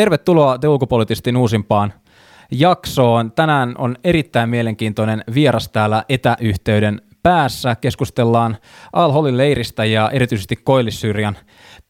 tervetuloa 0.00 0.58
The 0.58 0.68
Ulkopoliitistin 0.68 1.36
uusimpaan 1.36 1.92
jaksoon. 2.50 3.32
Tänään 3.32 3.74
on 3.78 3.96
erittäin 4.04 4.50
mielenkiintoinen 4.50 5.24
vieras 5.34 5.68
täällä 5.68 6.04
etäyhteyden 6.08 7.02
päässä. 7.22 7.76
Keskustellaan 7.76 8.56
Al-Holin 8.92 9.36
leiristä 9.36 9.84
ja 9.84 10.10
erityisesti 10.10 10.56
Koillis-Syyrian 10.56 11.36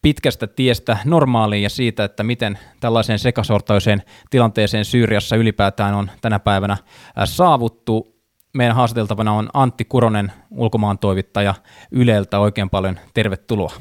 pitkästä 0.03 0.47
tiestä 0.47 0.99
normaaliin 1.05 1.63
ja 1.63 1.71
siitä, 1.71 2.05
että 2.05 2.23
miten 2.23 2.59
tällaiseen 2.81 3.19
sekasortoiseen 3.19 4.03
tilanteeseen 4.31 4.85
Syyriassa 4.85 5.37
ylipäätään 5.37 5.95
on 5.95 6.11
tänä 6.21 6.39
päivänä 6.39 6.77
saavuttu. 7.25 8.17
Meidän 8.55 8.77
haastateltavana 8.77 9.33
on 9.33 9.49
Antti 9.55 9.85
Kuronen, 9.85 10.33
ulkomaan 10.51 10.99
toivittaja 10.99 11.55
Yleltä. 11.91 12.39
Oikein 12.39 12.71
paljon 12.71 12.99
tervetuloa. 13.15 13.73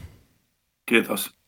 Kiitos. 0.85 1.38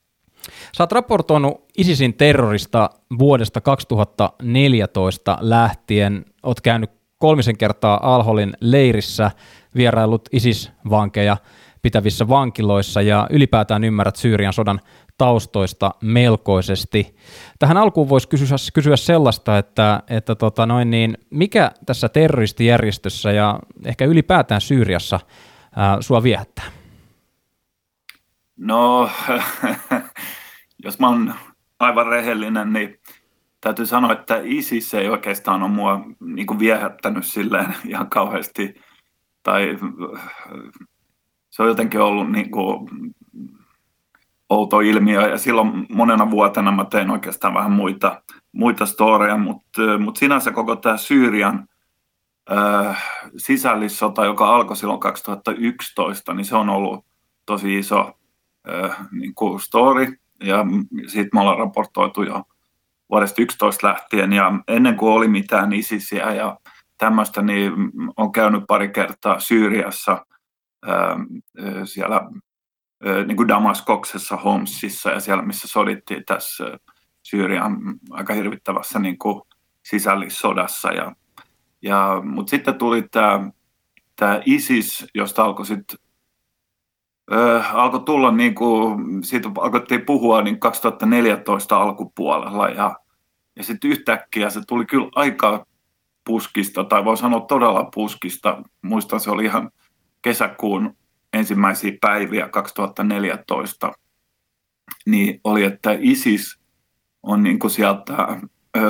Sä 0.77 0.83
oot 0.83 0.91
raportoinut 0.91 1.65
ISISin 1.77 2.13
terrorista 2.13 2.89
vuodesta 3.19 3.61
2014 3.61 5.37
lähtien. 5.41 6.25
Oot 6.43 6.61
käynyt 6.61 6.91
kolmisen 7.17 7.57
kertaa 7.57 8.15
Alholin 8.15 8.53
leirissä, 8.61 9.31
vierailut 9.75 10.29
ISIS-vankeja 10.31 11.37
pitävissä 11.81 12.27
vankiloissa 12.27 13.01
ja 13.01 13.27
ylipäätään 13.29 13.83
ymmärrät 13.83 14.15
Syyrian 14.15 14.53
sodan 14.53 14.81
taustoista 15.17 15.91
melkoisesti. 16.01 17.15
Tähän 17.59 17.77
alkuun 17.77 18.09
voisi 18.09 18.27
kysyä, 18.27 18.57
kysyä 18.73 18.95
sellaista, 18.95 19.57
että, 19.57 20.03
että 20.07 20.35
tota 20.35 20.65
noin 20.65 20.91
niin, 20.91 21.17
mikä 21.29 21.71
tässä 21.85 22.09
terroristijärjestössä 22.09 23.31
ja 23.31 23.59
ehkä 23.85 24.05
ylipäätään 24.05 24.61
Syyriassa 24.61 25.19
ää, 25.75 25.97
sua 26.01 26.23
viehättää? 26.23 26.65
No, 28.57 29.09
jos 30.83 30.99
mä 30.99 31.07
oon 31.07 31.33
aivan 31.79 32.07
rehellinen, 32.07 32.73
niin 32.73 32.99
täytyy 33.61 33.85
sanoa, 33.85 34.11
että 34.11 34.41
ISIS 34.43 34.93
ei 34.93 35.09
oikeastaan 35.09 35.63
ole 35.63 35.71
mua 35.71 36.05
niin 36.19 36.47
kuin 36.47 36.59
viehättänyt 36.59 37.25
silleen 37.25 37.75
ihan 37.85 38.09
kauheasti. 38.09 38.73
Tai 39.43 39.77
se 41.49 41.61
on 41.61 41.67
jotenkin 41.67 42.01
ollut 42.01 42.31
niin 42.31 42.51
kuin 42.51 42.89
outo 44.49 44.79
ilmiö. 44.79 45.29
Ja 45.29 45.37
silloin 45.37 45.85
monena 45.89 46.31
vuotena 46.31 46.71
mä 46.71 46.85
tein 46.85 47.11
oikeastaan 47.11 47.53
vähän 47.53 47.71
muita, 47.71 48.21
muita 48.51 48.85
storeja, 48.85 49.37
mutta, 49.37 49.81
mutta 49.99 50.19
sinänsä 50.19 50.51
koko 50.51 50.75
tämä 50.75 50.97
Syyrian 50.97 51.67
äh, 52.51 53.03
sisällissota, 53.37 54.25
joka 54.25 54.55
alkoi 54.55 54.77
silloin 54.77 54.99
2011, 54.99 56.33
niin 56.33 56.45
se 56.45 56.55
on 56.55 56.69
ollut 56.69 57.05
tosi 57.45 57.79
iso 57.79 58.13
äh, 58.69 58.97
niin 59.11 59.35
kuin 59.35 59.59
story 59.59 60.20
ja 60.41 60.65
siitä 61.07 61.29
me 61.33 61.41
ollaan 61.41 61.59
raportoitu 61.59 62.23
jo 62.23 62.43
vuodesta 63.09 63.41
11 63.41 63.87
lähtien 63.87 64.33
ja 64.33 64.51
ennen 64.67 64.95
kuin 64.95 65.13
oli 65.13 65.27
mitään 65.27 65.73
ISISiä 65.73 66.33
ja 66.33 66.59
tämmöistä, 66.97 67.41
niin 67.41 67.73
on 68.17 68.31
käynyt 68.31 68.63
pari 68.67 68.89
kertaa 68.89 69.39
Syyriassa 69.39 70.25
siellä 71.85 72.21
niin 73.27 73.37
kuin 73.37 73.47
Damaskoksessa, 73.47 74.37
Homsissa 74.37 75.09
ja 75.09 75.19
siellä, 75.19 75.43
missä 75.43 75.67
sodittiin 75.67 76.25
tässä 76.25 76.79
Syyrian 77.23 77.77
aika 78.09 78.33
hirvittävässä 78.33 78.99
niin 78.99 79.17
kuin 79.17 79.41
sisällissodassa. 79.85 80.91
Ja, 80.91 81.15
ja, 81.81 82.21
Mutta 82.23 82.49
sitten 82.49 82.75
tuli 82.75 83.01
tämä, 83.11 83.51
tämä 84.15 84.41
ISIS, 84.45 85.05
josta 85.15 85.43
alkoi 85.43 85.65
sitten 85.65 85.99
alkoi 87.73 87.99
tulla, 87.99 88.31
niin 88.31 88.55
kuin, 88.55 89.23
siitä 89.23 89.49
alkoitiin 89.57 90.01
puhua 90.05 90.41
niin 90.41 90.59
2014 90.59 91.77
alkupuolella 91.77 92.69
ja, 92.69 92.95
ja 93.55 93.63
sitten 93.63 93.91
yhtäkkiä 93.91 94.49
se 94.49 94.61
tuli 94.67 94.85
kyllä 94.85 95.09
aika 95.15 95.65
puskista, 96.23 96.83
tai 96.83 97.05
voi 97.05 97.17
sanoa 97.17 97.41
todella 97.41 97.89
puskista. 97.93 98.63
Muistan, 98.81 99.19
se 99.19 99.31
oli 99.31 99.45
ihan 99.45 99.71
kesäkuun 100.21 100.97
ensimmäisiä 101.33 101.91
päiviä 102.01 102.49
2014, 102.49 103.91
niin 105.05 105.41
oli, 105.43 105.63
että 105.63 105.97
ISIS 105.99 106.59
on 107.23 107.43
niin 107.43 107.59
kuin 107.59 107.71
sieltä 107.71 108.13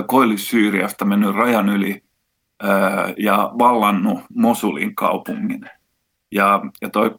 Koillis-Syyriasta 0.07 1.05
mennyt 1.05 1.35
rajan 1.35 1.69
yli 1.69 2.03
ja 3.17 3.51
vallannut 3.59 4.19
Mosulin 4.35 4.95
kaupungin. 4.95 5.69
Ja, 6.31 6.61
ja 6.81 6.89
toi 6.89 7.15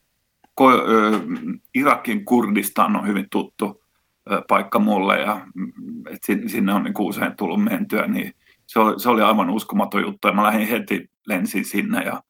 Irakin 1.74 2.24
Kurdistan 2.24 2.96
on 2.96 3.06
hyvin 3.06 3.26
tuttu 3.30 3.82
paikka 4.48 4.78
mulle 4.78 5.20
ja 5.20 5.46
mm, 5.54 5.72
sinne 6.46 6.74
on 6.74 6.82
niin 6.82 6.94
usein 6.98 7.36
tullut 7.36 7.64
mentyä, 7.64 8.06
niin 8.06 8.32
se 8.96 9.08
oli, 9.08 9.22
aivan 9.22 9.50
uskomaton 9.50 10.02
juttu 10.02 10.28
ja 10.28 10.34
mä 10.34 10.42
lähdin 10.42 10.68
heti, 10.68 11.10
lensin 11.26 11.64
sinne 11.64 12.04
ja 12.04 12.22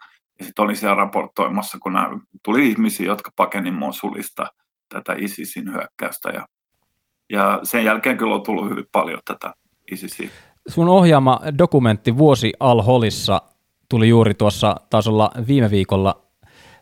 ja 0.42 0.46
sitten 0.46 0.64
olin 0.64 0.76
siellä 0.76 0.94
raportoimassa, 0.94 1.78
kun 1.78 1.92
nämä, 1.92 2.18
tuli 2.42 2.68
ihmisiä, 2.68 3.06
jotka 3.06 3.30
pakeni 3.36 3.70
Mosulista 3.70 4.46
tätä 4.88 5.14
ISISin 5.18 5.72
hyökkäystä. 5.72 6.30
Ja, 6.30 6.46
ja 7.30 7.60
sen 7.62 7.84
jälkeen 7.84 8.16
kyllä 8.16 8.34
on 8.34 8.42
tullut 8.42 8.70
hyvin 8.70 8.84
paljon 8.92 9.20
tätä 9.24 9.54
ISISiä. 9.92 10.30
Sun 10.68 10.88
ohjaama 10.88 11.40
dokumentti 11.58 12.16
Vuosi 12.16 12.52
Al-Holissa 12.60 13.42
tuli 13.88 14.08
juuri 14.08 14.34
tuossa, 14.34 14.76
taisi 14.90 15.10
olla 15.10 15.30
viime 15.46 15.70
viikolla 15.70 16.22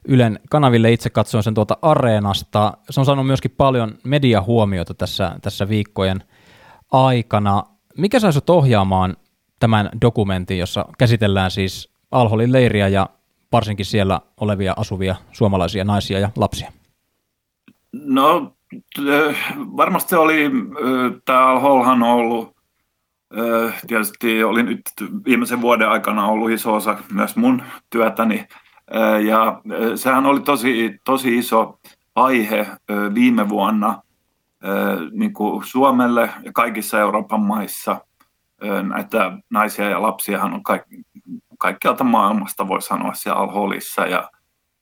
Ylen 0.09 0.41
kanaville. 0.51 0.93
Itse 0.93 1.11
katsoin 1.11 1.45
sen 1.45 1.55
tuolta 1.55 1.79
Areenasta. 1.83 2.73
Se 2.91 3.01
on 3.01 3.07
saanut 3.07 3.27
myöskin 3.27 3.55
paljon 3.57 3.99
mediahuomiota 4.05 4.95
tässä, 4.95 5.37
tässä 5.43 5.69
viikkojen 5.69 6.23
aikana. 6.93 7.63
Mikä 7.99 8.21
sai 8.21 8.33
sut 8.33 8.51
ohjaamaan 8.51 9.17
tämän 9.59 9.91
dokumentin, 10.03 10.59
jossa 10.59 10.85
käsitellään 10.99 11.51
siis 11.51 11.93
Alholin 12.11 12.53
leiriä 12.53 12.89
ja 12.89 13.09
varsinkin 13.53 13.87
siellä 13.87 14.21
olevia 14.41 14.75
asuvia 14.77 15.17
suomalaisia 15.33 15.85
naisia 15.85 16.19
ja 16.19 16.31
lapsia? 16.37 16.73
No 17.93 18.53
varmasti 19.77 20.15
oli, 20.15 20.51
tämä 21.25 21.47
Al-Holhan 21.47 22.03
on 22.03 22.09
ollut, 22.09 22.57
tietysti 23.87 24.45
oli 24.45 24.63
nyt 24.63 24.81
viimeisen 25.25 25.61
vuoden 25.61 25.89
aikana 25.89 26.27
ollut 26.27 26.51
iso 26.51 26.75
osa 26.75 26.99
myös 27.13 27.37
mun 27.37 27.63
työtäni, 27.91 28.47
ja 29.27 29.61
sehän 29.95 30.27
oli 30.27 30.41
tosi, 30.41 31.01
tosi 31.05 31.39
iso 31.39 31.79
aihe 32.15 32.67
viime 33.15 33.49
vuonna 33.49 34.03
niin 35.13 35.33
kuin 35.33 35.65
Suomelle 35.65 36.31
ja 36.43 36.53
kaikissa 36.53 37.01
Euroopan 37.01 37.41
maissa. 37.41 38.01
Näitä 38.83 39.33
naisia 39.51 39.89
ja 39.89 40.03
lapsiahan 40.03 40.55
on 40.55 40.63
kaikki, 40.63 41.03
kaikkialta 41.59 42.05
maailmasta 42.05 42.69
voi 42.69 42.83
sanoa 42.83 43.15
siellä 43.15 43.41
Al-Holissa. 43.41 44.07
Ja, 44.07 44.31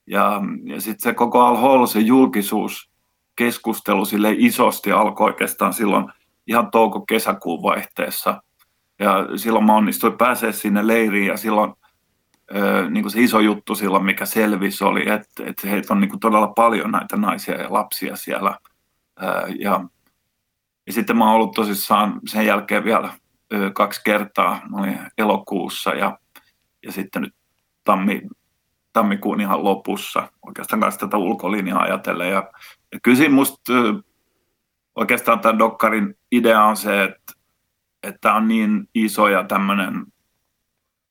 ja, 0.07 0.43
ja 0.65 0.81
sitten 0.81 1.03
se 1.03 1.15
koko 1.15 1.41
Al-Hol, 1.41 1.87
se 1.87 2.01
julkisuus, 2.01 2.91
keskustelu 3.37 4.05
sille 4.05 4.35
isosti 4.37 4.93
alkoi 4.93 5.27
oikeastaan 5.27 5.73
silloin 5.73 6.07
ihan 6.47 6.71
touko-kesäkuun 6.71 7.63
vaihteessa. 7.63 8.43
Ja 8.99 9.27
silloin 9.37 9.65
mä 9.65 9.75
onnistuin 9.75 10.19
pääsee 10.19 10.53
sinne 10.53 10.87
leiriin 10.87 11.27
ja 11.27 11.37
silloin 11.37 11.75
niin 12.91 13.03
kuin 13.05 13.13
se 13.13 13.21
iso 13.21 13.41
juttu 13.41 13.75
silloin, 13.75 14.05
mikä 14.05 14.27
selvisi, 14.27 14.85
oli, 14.85 15.11
että, 15.11 15.45
että 15.47 15.69
heitä 15.69 15.95
on 15.95 16.01
niin 16.01 16.11
kuin 16.11 16.21
todella 16.21 16.49
paljon 16.49 16.91
näitä 16.91 17.17
naisia 17.17 17.63
ja 17.63 17.73
lapsia 17.73 18.17
siellä. 18.17 18.59
ja, 19.59 19.81
ja 20.87 20.93
sitten 20.93 21.17
mä 21.17 21.25
oon 21.25 21.35
ollut 21.35 21.55
tosissaan 21.55 22.21
sen 22.27 22.47
jälkeen 22.47 22.85
vielä 22.85 23.15
kaksi 23.75 24.01
kertaa. 24.05 24.61
Mä 24.71 24.77
olin 24.77 24.99
elokuussa 25.19 25.91
ja 25.91 26.19
ja 26.83 26.93
sitten 26.93 27.23
nyt 27.23 27.35
tammi, 27.85 28.23
tammikuun 28.93 29.41
ihan 29.41 29.65
lopussa 29.65 30.29
oikeastaan 30.47 30.81
kanssa 30.81 31.01
tätä 31.01 31.17
ulkolinjaa 31.17 31.83
ajatellen. 31.83 32.31
Ja, 32.31 32.51
ja 32.93 33.01
kyllä 33.03 33.29
musta 33.29 33.73
oikeastaan 34.95 35.41
tämän 35.41 35.59
dokkarin 35.59 36.15
idea 36.33 36.65
on 36.65 36.77
se, 36.77 37.05
että, 37.05 37.33
että 38.03 38.35
on 38.35 38.49
niin 38.49 38.89
iso 38.95 39.29
ja 39.29 39.45
tämmöinen 39.45 40.07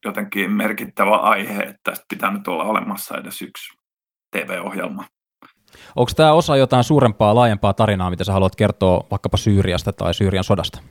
jotenkin 0.08 0.52
merkittävä 0.52 1.18
aihe, 1.18 1.62
että 1.62 1.80
tästä 1.84 2.06
pitää 2.10 2.32
nyt 2.32 2.48
olla 2.48 2.64
olemassa 2.64 3.18
edes 3.18 3.42
yksi 3.42 3.78
TV-ohjelma. 4.32 5.06
Onko 5.96 6.12
tämä 6.16 6.34
osa 6.34 6.58
jotain 6.58 6.84
suurempaa, 6.84 7.36
laajempaa 7.36 7.74
tarinaa, 7.74 8.10
mitä 8.10 8.24
sä 8.24 8.34
haluat 8.34 8.56
kertoa 8.56 9.08
vaikkapa 9.12 9.38
Syyriasta 9.38 9.94
tai 9.94 10.14
Syyrian 10.14 10.44
sodasta? 10.44 10.82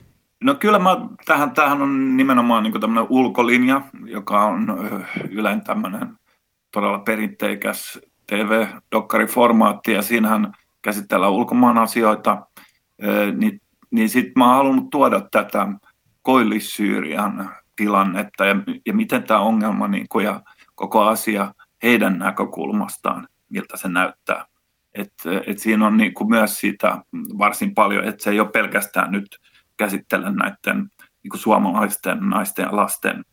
No 0.43 0.55
kyllä 0.55 0.79
mä, 0.79 0.97
tähän, 1.25 1.51
tähän 1.51 1.81
on 1.81 2.17
nimenomaan 2.17 2.63
niin 2.63 2.81
tämmöinen 2.81 3.07
ulkolinja, 3.09 3.81
joka 4.05 4.45
on 4.45 4.77
yleensä 5.29 5.63
tämmöinen 5.63 6.15
todella 6.71 6.99
perinteikäs 6.99 7.99
TV-dokkariformaatti 8.27 9.91
ja 9.91 10.01
siinähän 10.01 10.53
käsitellään 10.81 11.31
ulkomaan 11.31 11.77
asioita, 11.77 12.47
niin, 13.37 13.61
niin 13.91 14.09
sitten 14.09 14.33
mä 14.35 14.45
oon 14.45 14.55
halunnut 14.55 14.89
tuoda 14.89 15.21
tätä 15.31 15.67
Koillis-Syyrian 16.21 17.49
tilannetta 17.77 18.45
ja, 18.45 18.55
ja 18.85 18.93
miten 18.93 19.23
tämä 19.23 19.39
ongelma 19.39 19.87
niin 19.87 20.05
kuin, 20.09 20.25
ja 20.25 20.41
koko 20.75 21.03
asia 21.03 21.53
heidän 21.83 22.19
näkökulmastaan 22.19 23.27
miltä 23.49 23.77
se 23.77 23.89
näyttää. 23.89 24.45
Et, 24.93 25.13
et 25.47 25.59
siinä 25.59 25.87
on 25.87 25.97
niin 25.97 26.13
kuin 26.13 26.29
myös 26.29 26.59
siitä 26.59 27.01
varsin 27.37 27.73
paljon, 27.73 28.03
että 28.03 28.23
se 28.23 28.29
ei 28.29 28.39
ole 28.39 28.49
pelkästään 28.49 29.11
nyt 29.11 29.39
käsittele 29.77 30.31
näiden 30.31 30.91
niin 31.23 31.29
kuin 31.29 31.39
suomalaisten 31.39 32.29
naisten 32.29 32.63
ja 32.63 32.75
lasten 32.75 33.25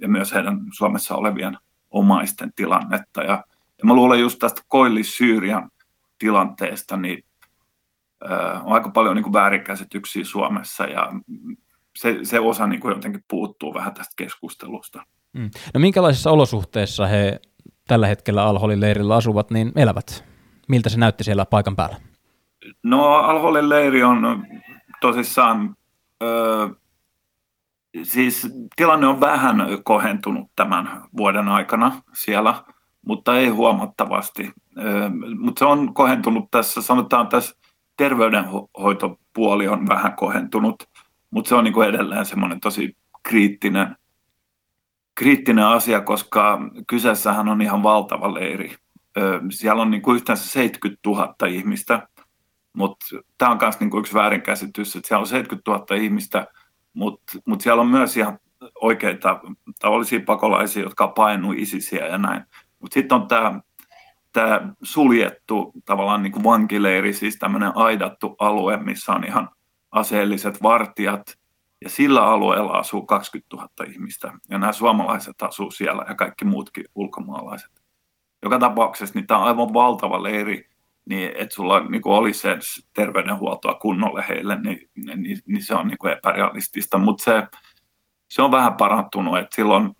ja 0.00 0.08
myös 0.08 0.34
heidän 0.34 0.60
Suomessa 0.72 1.14
olevien 1.14 1.58
omaisten 1.90 2.52
tilannetta. 2.56 3.22
Ja, 3.22 3.44
ja 3.78 3.84
mä 3.84 3.94
luulen 3.94 4.20
just 4.20 4.38
tästä 4.38 4.62
Koillis-Syyrian 4.68 5.70
tilanteesta, 6.18 6.96
niin 6.96 7.24
on 8.62 8.72
aika 8.72 8.90
paljon 8.90 9.16
niin 9.16 9.22
kuin 9.22 9.32
väärinkäsityksiä 9.32 10.24
Suomessa 10.24 10.84
ja 10.84 11.12
se, 11.96 12.18
se 12.22 12.40
osa 12.40 12.66
niin 12.66 12.80
kuin 12.80 12.94
jotenkin 12.94 13.24
puuttuu 13.30 13.74
vähän 13.74 13.94
tästä 13.94 14.12
keskustelusta. 14.16 15.02
Mm. 15.32 15.50
No 15.74 15.80
minkälaisissa 15.80 16.30
olosuhteissa 16.30 17.06
he 17.06 17.40
tällä 17.88 18.06
hetkellä 18.06 18.44
Alholin 18.44 18.80
leirillä 18.80 19.14
asuvat, 19.14 19.50
niin 19.50 19.72
elävät? 19.76 20.24
Miltä 20.68 20.88
se 20.88 20.98
näytti 20.98 21.24
siellä 21.24 21.44
paikan 21.44 21.76
päällä? 21.76 21.96
No 22.82 23.04
Alholin 23.04 23.68
leiri 23.68 24.02
on 24.02 24.46
tosissaan, 25.00 25.76
ö, 26.22 26.68
siis 28.02 28.48
tilanne 28.76 29.06
on 29.06 29.20
vähän 29.20 29.56
kohentunut 29.84 30.50
tämän 30.56 31.02
vuoden 31.16 31.48
aikana 31.48 32.02
siellä, 32.14 32.54
mutta 33.06 33.38
ei 33.38 33.48
huomattavasti. 33.48 34.52
Mutta 35.38 35.58
se 35.58 35.64
on 35.64 35.94
kohentunut 35.94 36.50
tässä, 36.50 36.82
sanotaan 36.82 37.28
tässä 37.28 37.56
terveydenhoitopuoli 37.96 39.68
on 39.68 39.88
vähän 39.88 40.16
kohentunut, 40.16 40.74
mutta 41.36 41.48
se 41.48 41.54
on 41.54 41.64
niin 41.64 41.74
kuin 41.74 41.88
edelleen 41.88 42.26
semmoinen 42.26 42.60
tosi 42.60 42.96
kriittinen, 43.22 43.96
kriittinen 45.14 45.66
asia, 45.66 46.00
koska 46.00 46.58
kyseessähän 46.86 47.48
on 47.48 47.62
ihan 47.62 47.82
valtava 47.82 48.34
leiri. 48.34 48.74
Siellä 49.50 49.82
on 49.82 49.90
niin 49.90 50.02
kuin 50.02 50.14
yhteensä 50.14 50.48
70 50.48 51.00
000 51.06 51.34
ihmistä, 51.48 52.08
mutta 52.72 53.06
tämä 53.38 53.50
on 53.50 53.58
myös 53.60 53.80
niin 53.80 53.90
kuin 53.90 54.00
yksi 54.00 54.14
väärinkäsitys, 54.14 54.96
että 54.96 55.08
siellä 55.08 55.20
on 55.20 55.26
70 55.26 55.70
000 55.70 56.02
ihmistä, 56.02 56.46
mutta 56.92 57.32
mut 57.46 57.60
siellä 57.60 57.80
on 57.80 57.88
myös 57.88 58.16
ihan 58.16 58.38
oikeita 58.80 59.40
tavallisia 59.78 60.20
pakolaisia, 60.26 60.82
jotka 60.82 61.04
on 61.04 61.12
painunut 61.12 61.58
isisiä 61.58 62.06
ja 62.06 62.18
näin. 62.18 62.42
Mutta 62.78 62.94
sitten 62.94 63.16
on 63.16 63.28
tämä 63.28 63.60
tämä 64.32 64.68
suljettu 64.82 65.72
tavallaan 65.84 66.22
niin 66.22 66.32
kuin 66.32 66.44
vankileiri, 66.44 67.12
siis 67.12 67.36
tämmöinen 67.38 67.76
aidattu 67.76 68.36
alue, 68.38 68.76
missä 68.76 69.12
on 69.12 69.24
ihan 69.24 69.48
aseelliset 69.96 70.62
vartijat, 70.62 71.38
ja 71.84 71.90
sillä 71.90 72.26
alueella 72.26 72.72
asuu 72.72 73.06
20 73.06 73.56
000 73.56 73.68
ihmistä, 73.92 74.32
ja 74.48 74.58
nämä 74.58 74.72
suomalaiset 74.72 75.42
asuu 75.42 75.70
siellä 75.70 76.04
ja 76.08 76.14
kaikki 76.14 76.44
muutkin 76.44 76.84
ulkomaalaiset. 76.94 77.70
Joka 78.42 78.58
tapauksessa 78.58 79.18
niin 79.18 79.26
tämä 79.26 79.40
on 79.40 79.46
aivan 79.46 79.74
valtava 79.74 80.22
leiri, 80.22 80.68
niin 81.04 81.32
että 81.36 81.54
sulla 81.54 81.80
niin 81.80 82.02
olisi 82.04 82.40
se 82.40 82.58
terveydenhuoltoa 82.92 83.74
kunnolle 83.74 84.24
heille, 84.28 84.60
niin, 84.60 84.90
niin, 85.16 85.38
niin 85.46 85.62
se 85.62 85.74
on 85.74 85.88
niin 85.88 85.98
kuin 85.98 86.12
epärealistista, 86.12 86.98
mutta 86.98 87.24
se, 87.24 87.46
se 88.28 88.42
on 88.42 88.50
vähän 88.50 88.74
parantunut, 88.74 89.38
että 89.38 89.56
silloin 89.56 89.96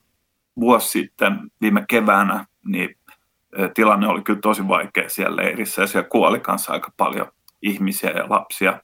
vuosi 0.60 0.88
sitten 0.88 1.50
viime 1.60 1.84
keväänä, 1.88 2.46
niin 2.64 2.98
tilanne 3.74 4.08
oli 4.08 4.22
kyllä 4.22 4.40
tosi 4.40 4.68
vaikea 4.68 5.08
siellä 5.08 5.36
leirissä 5.36 5.82
ja 5.82 5.86
siellä 5.86 6.08
kuoli 6.08 6.40
kanssa 6.40 6.72
aika 6.72 6.92
paljon 6.96 7.26
ihmisiä 7.62 8.10
ja 8.10 8.26
lapsia, 8.28 8.80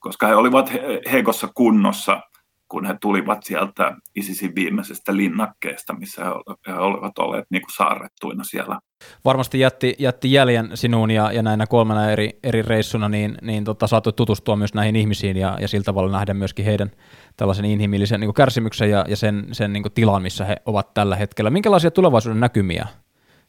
koska 0.00 0.26
he 0.26 0.34
olivat 0.34 0.72
heikossa 1.12 1.48
kunnossa, 1.54 2.20
kun 2.68 2.86
he 2.86 2.96
tulivat 3.00 3.42
sieltä 3.42 3.96
ISISin 4.14 4.54
viimeisestä 4.54 5.16
linnakkeesta, 5.16 5.94
missä 5.94 6.24
he 6.68 6.72
olivat 6.72 7.18
olleet 7.18 7.44
niin 7.50 7.62
kuin 7.62 7.74
saarrettuina 7.76 8.44
siellä. 8.44 8.78
Varmasti 9.24 9.60
jätti, 9.60 9.94
jätti 9.98 10.32
jäljen 10.32 10.70
sinuun 10.74 11.10
ja, 11.10 11.32
ja 11.32 11.42
näinä 11.42 11.66
kolmena 11.66 12.10
eri, 12.10 12.38
eri 12.42 12.62
reissuna, 12.62 13.08
niin, 13.08 13.38
niin 13.42 13.64
tota, 13.64 13.86
saatu 13.86 14.12
tutustua 14.12 14.56
myös 14.56 14.74
näihin 14.74 14.96
ihmisiin 14.96 15.36
ja, 15.36 15.58
ja 15.60 15.68
sillä 15.68 15.84
tavalla 15.84 16.12
nähdä 16.12 16.34
myöskin 16.34 16.64
heidän 16.64 16.90
tällaisen 17.36 17.64
inhimillisen 17.64 18.20
niin 18.20 18.28
kuin 18.28 18.34
kärsimyksen 18.34 18.90
ja, 18.90 19.04
ja 19.08 19.16
sen, 19.16 19.46
sen 19.52 19.72
niin 19.72 19.82
kuin 19.82 19.92
tilan, 19.92 20.22
missä 20.22 20.44
he 20.44 20.56
ovat 20.66 20.94
tällä 20.94 21.16
hetkellä. 21.16 21.50
Minkälaisia 21.50 21.90
tulevaisuuden 21.90 22.40
näkymiä 22.40 22.86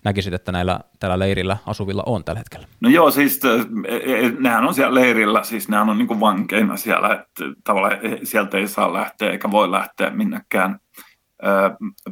näkisit, 0.08 0.34
että 0.34 0.52
näillä 0.52 0.80
tällä 1.00 1.20
leirillä 1.20 1.58
asuvilla 1.66 2.04
on 2.06 2.24
tällä 2.24 2.38
hetkellä? 2.38 2.68
No 2.80 2.90
joo, 2.90 3.12
siis 3.12 3.42
e, 3.88 3.96
e, 3.96 4.32
nehän 4.40 4.68
on 4.68 4.74
siellä 4.74 4.96
leirillä, 4.96 5.44
siis 5.44 5.70
nehän 5.70 5.90
on 5.90 5.98
niin 5.98 6.08
kuin 6.08 6.20
vankeina 6.20 6.78
siellä, 6.78 7.14
että 7.14 7.46
tavallaan 7.64 8.06
e, 8.06 8.20
sieltä 8.24 8.58
ei 8.58 8.68
saa 8.68 8.94
lähteä 8.94 9.32
eikä 9.32 9.52
voi 9.52 9.72
lähteä 9.72 10.10
minnekään 10.10 10.80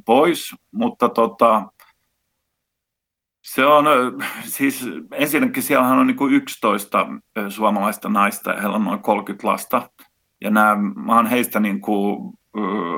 pois, 0.06 0.56
mutta 0.72 1.10
tota, 1.10 1.68
se 3.44 3.66
on, 3.66 3.86
siis 4.44 4.90
ensinnäkin 5.12 5.64
siellähän 5.64 6.00
on 6.00 6.08
niin 6.08 6.18
kuin 6.18 6.34
11 6.34 7.08
suomalaista 7.50 8.10
naista 8.10 8.52
ja 8.52 8.62
heillä 8.62 8.76
on 8.76 8.84
noin 8.84 9.00
30 9.00 9.48
lasta. 9.48 9.90
Ja 10.42 10.50
nämä, 10.50 10.76
mä 10.76 11.16
oon 11.16 11.28
heistä 11.28 11.60
niin 11.60 11.82
kuin, 11.82 12.34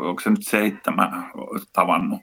onko 0.02 0.22
se 0.22 0.30
nyt 0.30 0.44
seitsemän 0.44 1.32
tavannut 1.74 2.22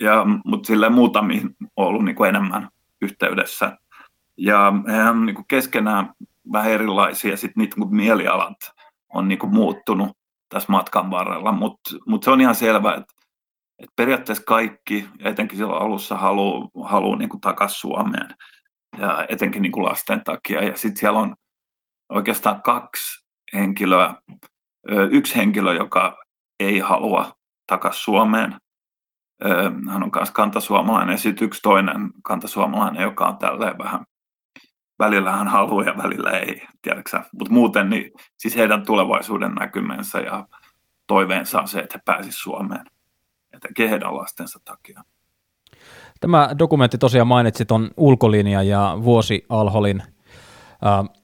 ja, 0.00 0.24
mutta 0.44 0.66
sille 0.66 0.88
muutamiin 0.88 1.56
on 1.76 1.86
ollut 1.86 2.04
niin 2.04 2.16
kuin 2.16 2.28
enemmän 2.28 2.68
yhteydessä. 3.02 3.78
Ja 4.36 4.72
he 4.88 5.02
on 5.02 5.26
niin 5.26 5.34
kuin 5.34 5.46
keskenään 5.48 6.12
vähän 6.52 6.70
erilaisia, 6.70 7.36
sitten 7.36 7.60
niitä 7.60 7.76
mielialat 7.90 8.56
on 9.08 9.28
niin 9.28 9.38
kuin 9.38 9.54
muuttunut 9.54 10.16
tässä 10.48 10.72
matkan 10.72 11.10
varrella, 11.10 11.52
mutta 11.52 11.90
mut 12.06 12.22
se 12.22 12.30
on 12.30 12.40
ihan 12.40 12.54
selvää, 12.54 12.94
että, 12.94 13.14
että 13.78 13.92
periaatteessa 13.96 14.44
kaikki, 14.44 15.08
etenkin 15.24 15.58
silloin 15.58 15.82
alussa, 15.82 16.16
haluaa 16.16 16.68
haluu 16.84 17.14
niin 17.14 17.40
takaisin 17.40 17.78
Suomeen, 17.78 18.28
ja 18.98 19.26
etenkin 19.28 19.62
niin 19.62 19.72
kuin 19.72 19.84
lasten 19.84 20.24
takia. 20.24 20.64
Ja 20.64 20.76
sitten 20.76 21.00
siellä 21.00 21.18
on 21.18 21.36
oikeastaan 22.08 22.62
kaksi 22.62 23.26
henkilöä, 23.54 24.14
yksi 25.10 25.36
henkilö, 25.36 25.74
joka 25.74 26.16
ei 26.60 26.78
halua 26.78 27.32
takaisin 27.66 28.02
Suomeen, 28.02 28.56
hän 29.90 30.02
on 30.02 30.10
myös 30.14 30.30
kantasuomalainen 30.30 31.12
ja 31.12 31.18
sitten 31.18 31.44
yksi 31.46 31.62
toinen 31.62 32.10
kantasuomalainen, 32.22 33.02
joka 33.02 33.26
on 33.26 33.38
tälleen 33.38 33.78
vähän, 33.78 34.04
välillä 34.98 35.32
hän 35.32 35.48
haluaa 35.48 35.84
ja 35.84 35.96
välillä 36.02 36.30
ei, 36.30 36.62
tiedätkö 36.82 37.22
Mutta 37.38 37.52
muuten 37.52 37.90
niin, 37.90 38.12
siis 38.38 38.56
heidän 38.56 38.86
tulevaisuuden 38.86 39.54
näkymänsä 39.54 40.20
ja 40.20 40.46
toiveensa 41.06 41.60
on 41.60 41.68
se, 41.68 41.78
että 41.78 41.98
he 41.98 42.02
pääsisivät 42.04 42.42
Suomeen, 42.42 42.86
etenkin 43.52 43.88
heidän 43.88 44.16
lastensa 44.16 44.60
takia. 44.64 45.02
Tämä 46.20 46.50
dokumentti 46.58 46.98
tosiaan 46.98 47.26
mainitsit 47.26 47.70
on 47.70 47.90
ulkolinja 47.96 48.62
ja 48.62 48.98
vuosi 49.02 49.44
Alholin 49.48 50.02
äh, 50.02 51.22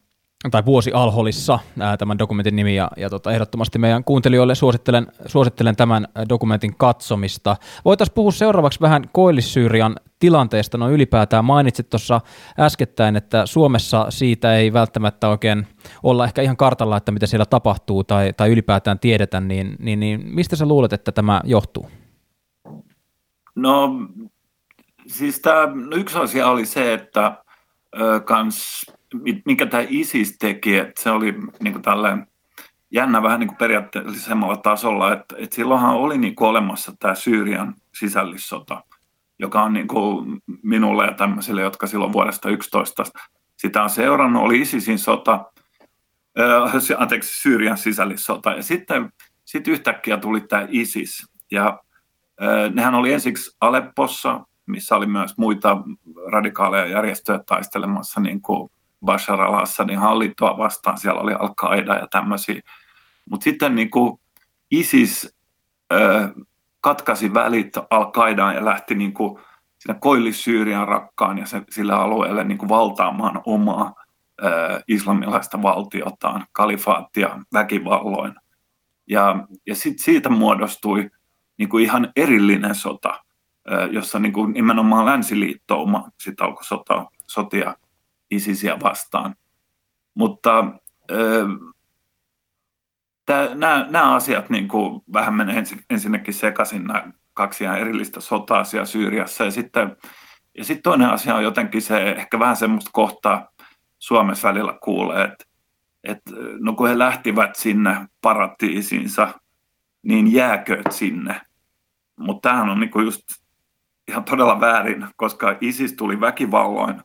tai 0.51 0.65
vuosi 0.65 0.93
Alholissa 0.93 1.59
tämän 1.99 2.19
dokumentin 2.19 2.57
nimi, 2.57 2.77
ja, 2.77 2.91
ja 2.97 3.11
tota, 3.11 3.33
ehdottomasti 3.33 3.79
meidän 3.79 4.05
kuuntelijoille 4.05 4.55
suosittelen, 4.55 5.07
suosittelen 5.27 5.77
tämän 5.77 6.09
dokumentin 6.29 6.77
katsomista. 6.77 7.57
Voitaisiin 7.85 8.15
puhua 8.15 8.33
seuraavaksi 8.33 8.81
vähän 8.81 9.03
Koillis-Syyrian 9.13 9.97
tilanteesta, 10.19 10.79
no 10.79 10.91
ylipäätään 10.91 11.45
mainitsit 11.45 11.91
tuossa 11.91 12.21
äskettäin, 12.61 13.17
että 13.17 13.47
Suomessa 13.47 14.07
siitä 14.09 14.57
ei 14.57 14.73
välttämättä 14.73 15.29
oikein 15.29 15.67
olla 16.03 16.25
ehkä 16.25 16.43
ihan 16.43 16.57
kartalla, 16.57 16.97
että 16.97 17.13
mitä 17.13 17.27
siellä 17.27 17.47
tapahtuu 17.47 18.05
tai, 18.05 18.33
tai 18.33 18.51
ylipäätään 18.51 18.99
tiedetä, 18.99 19.41
niin, 19.41 19.77
niin, 19.79 20.01
niin 20.01 20.21
mistä 20.25 20.57
sä 20.57 20.67
luulet, 20.67 20.93
että 20.93 21.13
tämä 21.13 21.41
johtuu? 21.45 21.91
No 23.55 23.91
siis 25.07 25.41
tämä, 25.41 25.67
no 25.67 25.97
yksi 25.97 26.19
asia 26.19 26.49
oli 26.49 26.67
se, 26.67 26.95
että 26.95 27.45
ö, 28.01 28.21
kans 28.21 28.87
mikä 29.45 29.67
tämä 29.67 29.85
ISIS 29.89 30.37
teki, 30.39 30.77
että 30.77 31.03
se 31.03 31.11
oli 31.11 31.35
niin 31.63 31.73
kuin 31.73 31.83
tälleen 31.83 32.27
jännä 32.91 33.23
vähän 33.23 33.41
niin 33.41 33.49
kuin 33.49 33.59
periaatteellisemmalla 33.59 34.57
tasolla, 34.57 35.13
että, 35.13 35.37
että 35.39 35.57
silloinhan 35.57 35.95
oli 35.95 36.19
niin 36.19 36.35
kuin 36.35 36.49
olemassa 36.49 36.93
tämä 36.99 37.15
Syyrian 37.15 37.75
sisällissota, 37.99 38.85
joka 39.39 39.63
on 39.63 39.73
niin 39.73 39.89
kuin 39.89 40.43
minulle 40.63 41.05
ja 41.05 41.13
tämmöisille, 41.13 41.63
jotka 41.63 41.87
silloin 41.87 42.13
vuodesta 42.13 42.49
11 42.49 43.05
sitä 43.63 43.83
on 43.83 43.91
seurannut, 43.91 44.43
oli 44.43 44.61
ISISin 44.61 44.99
sota, 44.99 45.45
äh, 46.41 46.73
anteeksi, 46.99 47.41
Syyrian 47.41 47.79
sisällissota, 47.79 48.51
ja 48.51 48.63
sitten 48.63 49.13
sit 49.45 49.69
yhtäkkiä 49.69 50.17
tuli 50.17 50.41
tämä 50.41 50.67
ISIS, 50.71 51.27
ja 51.51 51.81
äh, 52.43 52.73
nehän 52.75 52.95
oli 52.95 53.13
ensiksi 53.13 53.57
Aleppossa, 53.61 54.41
missä 54.67 54.97
oli 54.97 55.07
myös 55.07 55.39
muita 55.39 55.83
radikaaleja 56.33 56.87
järjestöjä 56.87 57.41
taistelemassa 57.47 58.21
niin 58.21 58.43
kuin 58.43 58.71
Bashar 59.05 59.41
al-Assadin 59.41 59.99
hallintoa 59.99 60.59
vastaan, 60.59 60.99
siellä 60.99 61.21
oli 61.21 61.33
Al-Qaida 61.33 61.99
ja 61.99 62.07
tämmöisiä. 62.11 62.61
Mutta 63.31 63.45
sitten 63.45 63.75
niin 63.75 63.91
kuin 63.91 64.21
ISIS 64.71 65.37
ö, 65.93 66.29
katkaisi 66.81 67.35
välit 67.35 67.77
Al-Qaidaan 67.77 68.55
ja 68.55 68.65
lähti 68.65 68.95
niin 68.95 69.15
kuin 69.15 69.39
sinne 69.79 69.99
Koillis-Syyrian 70.01 70.89
rakkaan 70.89 71.39
ja 71.39 71.47
se, 71.47 71.63
sillä 71.71 71.97
alueelle 71.97 72.45
niin 72.45 72.59
kuin 72.59 72.69
valtaamaan 72.69 73.41
omaa 73.47 73.95
ö, 74.45 74.81
islamilaista 74.89 75.63
valtiotaan, 75.63 76.47
kalifaattia 76.53 77.39
väkivalloin. 77.53 78.35
Ja, 79.07 79.47
ja 79.67 79.75
sitten 79.75 80.05
siitä 80.05 80.29
muodostui 80.29 81.11
niin 81.59 81.69
kuin 81.69 81.85
ihan 81.85 82.13
erillinen 82.17 82.75
sota, 82.75 83.25
jossa 83.91 84.19
niin 84.19 84.33
kuin 84.33 84.53
nimenomaan 84.53 85.07
länsiliittouma 85.07 86.09
sitten 86.21 86.47
alkoi 86.47 86.65
sota, 86.65 87.07
sotia 87.27 87.75
ISISiä 88.33 88.77
vastaan. 88.83 89.35
Mutta 90.15 90.65
nämä, 93.91 94.15
asiat 94.15 94.51
niin 94.51 94.69
kuin 94.69 95.03
vähän 95.13 95.35
menee 95.35 95.59
ensin, 95.59 95.85
ensinnäkin 95.91 96.35
sekaisin 96.35 96.85
nämä 96.85 97.13
kaksi 97.35 97.65
ihan 97.65 97.79
erillistä 97.79 98.21
sota-asiaa 98.21 98.85
Syyriassa. 98.85 99.45
Ja 99.45 99.51
sitten, 99.51 99.97
ja 100.59 100.65
sitten 100.65 100.83
toinen 100.83 101.11
asia 101.11 101.35
on 101.35 101.43
jotenkin 101.43 101.83
se, 101.83 102.11
ehkä 102.11 102.39
vähän 102.39 102.57
semmoista 102.57 102.91
kohtaa 102.93 103.49
Suomessa 103.99 104.49
välillä 104.49 104.79
kuulee, 104.83 105.25
että, 105.25 105.45
että 106.05 106.31
no 106.61 106.73
kun 106.73 106.89
he 106.89 106.99
lähtivät 106.99 107.57
sinne 107.57 108.09
paratiisiinsa, 108.21 109.29
niin 110.03 110.33
jääkööt 110.33 110.91
sinne. 110.93 111.41
Mutta 112.19 112.49
tämähän 112.49 112.71
on 112.71 112.81
niinku 112.81 113.01
just 113.01 113.23
ihan 114.09 114.25
todella 114.25 114.61
väärin, 114.61 115.07
koska 115.17 115.57
ISIS 115.61 115.93
tuli 115.93 116.21
väkivalloin 116.21 117.03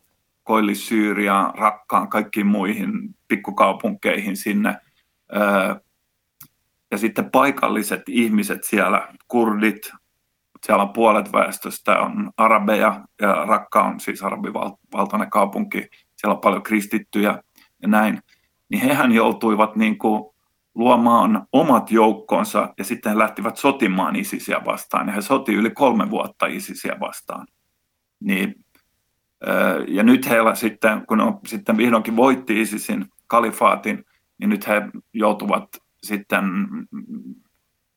koillis 0.47 0.87
Syyriaan, 0.87 1.55
Rakkaan, 1.55 2.09
kaikkiin 2.09 2.47
muihin 2.47 2.91
pikkukaupunkeihin 3.27 4.37
sinne. 4.37 4.77
Ja 6.91 6.97
sitten 6.97 7.31
paikalliset 7.31 8.01
ihmiset 8.09 8.63
siellä, 8.63 9.07
kurdit, 9.27 9.91
siellä 10.65 10.83
on 10.83 10.93
puolet 10.93 11.33
väestöstä 11.33 11.99
on 11.99 12.31
arabeja 12.37 13.05
ja 13.21 13.45
Rakka 13.45 13.83
on 13.83 13.99
siis 13.99 14.23
arabivaltainen 14.23 15.29
kaupunki, 15.29 15.87
siellä 16.15 16.35
on 16.35 16.41
paljon 16.41 16.63
kristittyjä 16.63 17.43
ja 17.81 17.87
näin, 17.87 18.19
niin 18.69 18.81
hehän 18.81 19.11
joutuivat 19.11 19.75
niin 19.75 19.97
kuin 19.97 20.23
luomaan 20.75 21.47
omat 21.51 21.91
joukkonsa 21.91 22.73
ja 22.77 22.83
sitten 22.83 23.11
he 23.11 23.17
lähtivät 23.17 23.57
sotimaan 23.57 24.15
ISISiä 24.15 24.61
vastaan 24.65 25.07
ja 25.07 25.13
he 25.13 25.21
soti 25.21 25.53
yli 25.53 25.69
kolme 25.69 26.09
vuotta 26.09 26.45
ISISiä 26.45 26.97
vastaan. 26.99 27.47
Niin, 28.19 28.55
ja 29.87 30.03
nyt 30.03 30.29
heillä 30.29 30.55
sitten, 30.55 31.05
kun 31.07 31.21
on 31.21 31.39
sitten 31.45 31.77
vihdoinkin 31.77 32.15
voitti 32.15 32.61
ISISin 32.61 33.05
kalifaatin, 33.27 34.05
niin 34.37 34.49
nyt 34.49 34.67
he 34.67 34.81
joutuvat 35.13 35.77
sitten 36.03 36.45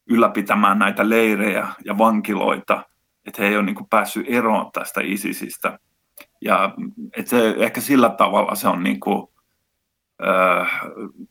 ylläpitämään 0.06 0.78
näitä 0.78 1.08
leirejä 1.08 1.68
ja 1.84 1.98
vankiloita, 1.98 2.84
että 3.26 3.42
he 3.42 3.48
ei 3.48 3.56
ole 3.56 3.64
niin 3.64 3.88
päässyt 3.90 4.26
eroon 4.28 4.70
tästä 4.72 5.00
ISISistä. 5.04 5.78
Ja 6.40 6.74
että 7.16 7.30
se, 7.30 7.54
ehkä 7.58 7.80
sillä 7.80 8.08
tavalla 8.08 8.54
se 8.54 8.68
on 8.68 8.82
niin 8.82 9.00
kuin, 9.00 9.28
äh, 10.28 10.80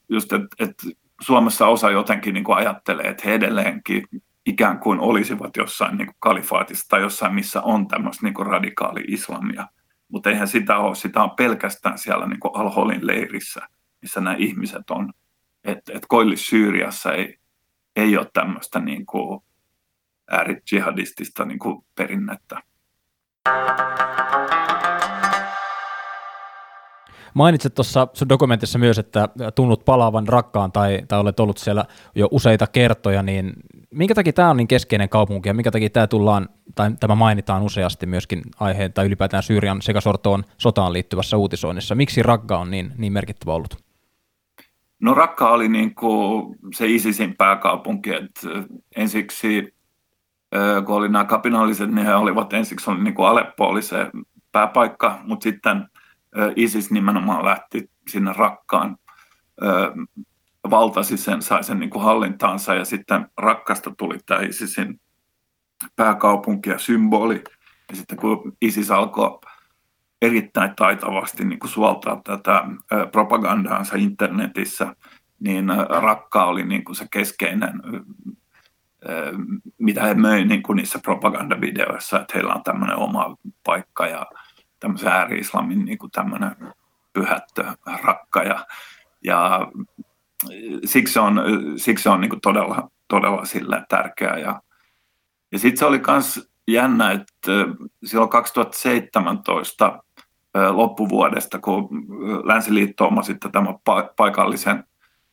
just, 0.09 0.33
että 0.33 0.47
et 0.59 0.75
Suomessa 1.21 1.67
osa 1.67 1.91
jotenkin 1.91 2.33
niin 2.33 2.43
kuin 2.43 2.57
ajattelee, 2.57 3.07
että 3.07 3.23
he 3.25 3.33
edelleenkin 3.33 4.03
ikään 4.45 4.79
kuin 4.79 4.99
olisivat 4.99 5.57
jossain 5.57 5.97
niin 5.97 6.07
kuin 6.07 6.15
kalifaatissa 6.19 6.89
tai 6.89 7.01
jossain, 7.01 7.35
missä 7.35 7.61
on 7.61 7.87
tämmöistä 7.87 8.25
niin 8.25 8.33
kuin 8.33 8.47
radikaali 8.47 9.03
islamia. 9.07 9.67
Mutta 10.11 10.29
eihän 10.29 10.47
sitä 10.47 10.77
ole, 10.77 10.95
sitä 10.95 11.23
on 11.23 11.31
pelkästään 11.31 11.97
siellä 11.97 12.27
niin 12.27 12.39
kuin 12.39 12.55
Al-Holin 12.55 13.07
leirissä, 13.07 13.61
missä 14.01 14.21
nämä 14.21 14.35
ihmiset 14.39 14.89
on. 14.89 15.13
Että 15.63 15.93
et 15.95 16.05
Koillis-Syyriassa 16.07 17.13
ei, 17.13 17.37
ei 17.95 18.17
ole 18.17 18.27
tämmöistä 18.33 18.79
niin 18.79 19.05
kuin 19.05 19.41
äärijihadistista 20.31 21.45
niin 21.45 21.59
kuin 21.59 21.85
perinnettä. 21.95 22.61
Mainitsit 27.33 27.73
tuossa 27.73 28.07
sun 28.13 28.29
dokumentissa 28.29 28.79
myös, 28.79 28.99
että 28.99 29.29
tunnut 29.55 29.85
palaavan 29.85 30.27
rakkaan 30.27 30.71
tai, 30.71 30.99
tai 31.07 31.19
olet 31.19 31.39
ollut 31.39 31.57
siellä 31.57 31.85
jo 32.15 32.27
useita 32.31 32.67
kertoja, 32.67 33.23
niin 33.23 33.53
minkä 33.91 34.15
takia 34.15 34.33
tämä 34.33 34.49
on 34.49 34.57
niin 34.57 34.67
keskeinen 34.67 35.09
kaupunki 35.09 35.49
ja 35.49 35.53
minkä 35.53 35.71
takia 35.71 35.89
tämä 35.89 36.07
tullaan, 36.07 36.49
tai 36.75 36.91
tämä 36.99 37.15
mainitaan 37.15 37.63
useasti 37.63 38.05
myöskin 38.05 38.41
aiheen 38.59 38.93
tai 38.93 39.05
ylipäätään 39.05 39.43
Syyrian 39.43 39.81
sekasortoon 39.81 40.43
sotaan 40.57 40.93
liittyvässä 40.93 41.37
uutisoinnissa. 41.37 41.95
Miksi 41.95 42.23
Raqqa 42.23 42.57
on 42.57 42.71
niin, 42.71 42.91
niin 42.97 43.13
merkittävä 43.13 43.53
ollut? 43.53 43.89
No 44.99 45.13
Rakka 45.13 45.49
oli 45.49 45.69
niin 45.69 45.95
kuin 45.95 46.55
se 46.75 46.87
ISISin 46.87 47.35
pääkaupunki, 47.37 48.13
että 48.13 48.41
ensiksi 48.95 49.73
kun 50.85 50.95
oli 50.95 51.09
nämä 51.09 51.25
kapinaaliset, 51.25 51.91
niin 51.91 52.05
he 52.05 52.15
olivat 52.15 52.53
ensiksi 52.53 52.91
oli 52.91 53.03
niin 53.03 53.13
kuin 53.13 53.27
Aleppo 53.27 53.65
oli 53.67 53.81
se 53.81 54.07
pääpaikka, 54.51 55.19
mutta 55.23 55.43
sitten 55.43 55.89
ISIS 56.55 56.91
nimenomaan 56.91 57.45
lähti 57.45 57.91
sinne 58.07 58.33
Rakkaan, 58.33 58.97
valtasi 60.69 61.17
sen, 61.17 61.41
sai 61.41 61.63
sen 61.63 61.79
niin 61.79 61.89
kuin 61.89 62.03
hallintaansa 62.03 62.75
ja 62.75 62.85
sitten 62.85 63.27
Rakkasta 63.37 63.91
tuli 63.97 64.17
tämä 64.25 64.41
ISISin 64.41 65.01
pääkaupunki 65.95 66.69
ja 66.69 66.79
symboli. 66.79 67.43
Ja 67.89 67.95
sitten 67.95 68.17
kun 68.17 68.57
ISIS 68.61 68.91
alkoi 68.91 69.39
erittäin 70.21 70.75
taitavasti 70.75 71.45
niin 71.45 71.59
kuin 71.59 71.71
suoltaa 71.71 72.21
tätä 72.23 72.63
propagandaansa 73.11 73.97
internetissä, 73.97 74.95
niin 75.39 75.65
Rakka 76.01 76.45
oli 76.45 76.65
niin 76.65 76.83
kuin 76.83 76.95
se 76.95 77.07
keskeinen, 77.11 77.81
mitä 79.77 80.03
he 80.03 80.13
möi 80.13 80.45
niin 80.45 80.63
kuin 80.63 80.75
niissä 80.75 80.99
propagandavideoissa, 80.99 82.19
että 82.19 82.33
heillä 82.35 82.53
on 82.53 82.63
tämmöinen 82.63 82.97
oma 82.97 83.35
paikka 83.65 84.07
ja 84.07 84.25
tämmöisen 84.79 85.11
ääri-islamin 85.11 85.85
niin 85.85 85.97
kuin 85.97 86.11
tämmöinen 86.11 86.55
pyhättö 87.13 87.65
rakka 88.03 88.43
ja, 88.43 88.65
ja 89.23 89.67
siksi 90.85 91.19
on, 91.19 91.41
siksi 91.77 92.09
on 92.09 92.21
niin 92.21 92.29
kuin 92.29 92.41
todella, 92.41 92.91
todella 93.07 93.45
sille 93.45 93.85
tärkeää. 93.89 94.37
Ja, 94.37 94.61
ja 95.51 95.59
sitten 95.59 95.77
se 95.77 95.85
oli 95.85 96.01
myös 96.07 96.49
jännä, 96.67 97.11
että 97.11 97.51
silloin 98.05 98.29
2017 98.29 100.03
loppuvuodesta, 100.71 101.59
kun 101.59 101.89
Länsiliitto 102.43 103.07
oma 103.07 103.23
sitten 103.23 103.51
tämän 103.51 103.75
paikallisen 104.17 104.83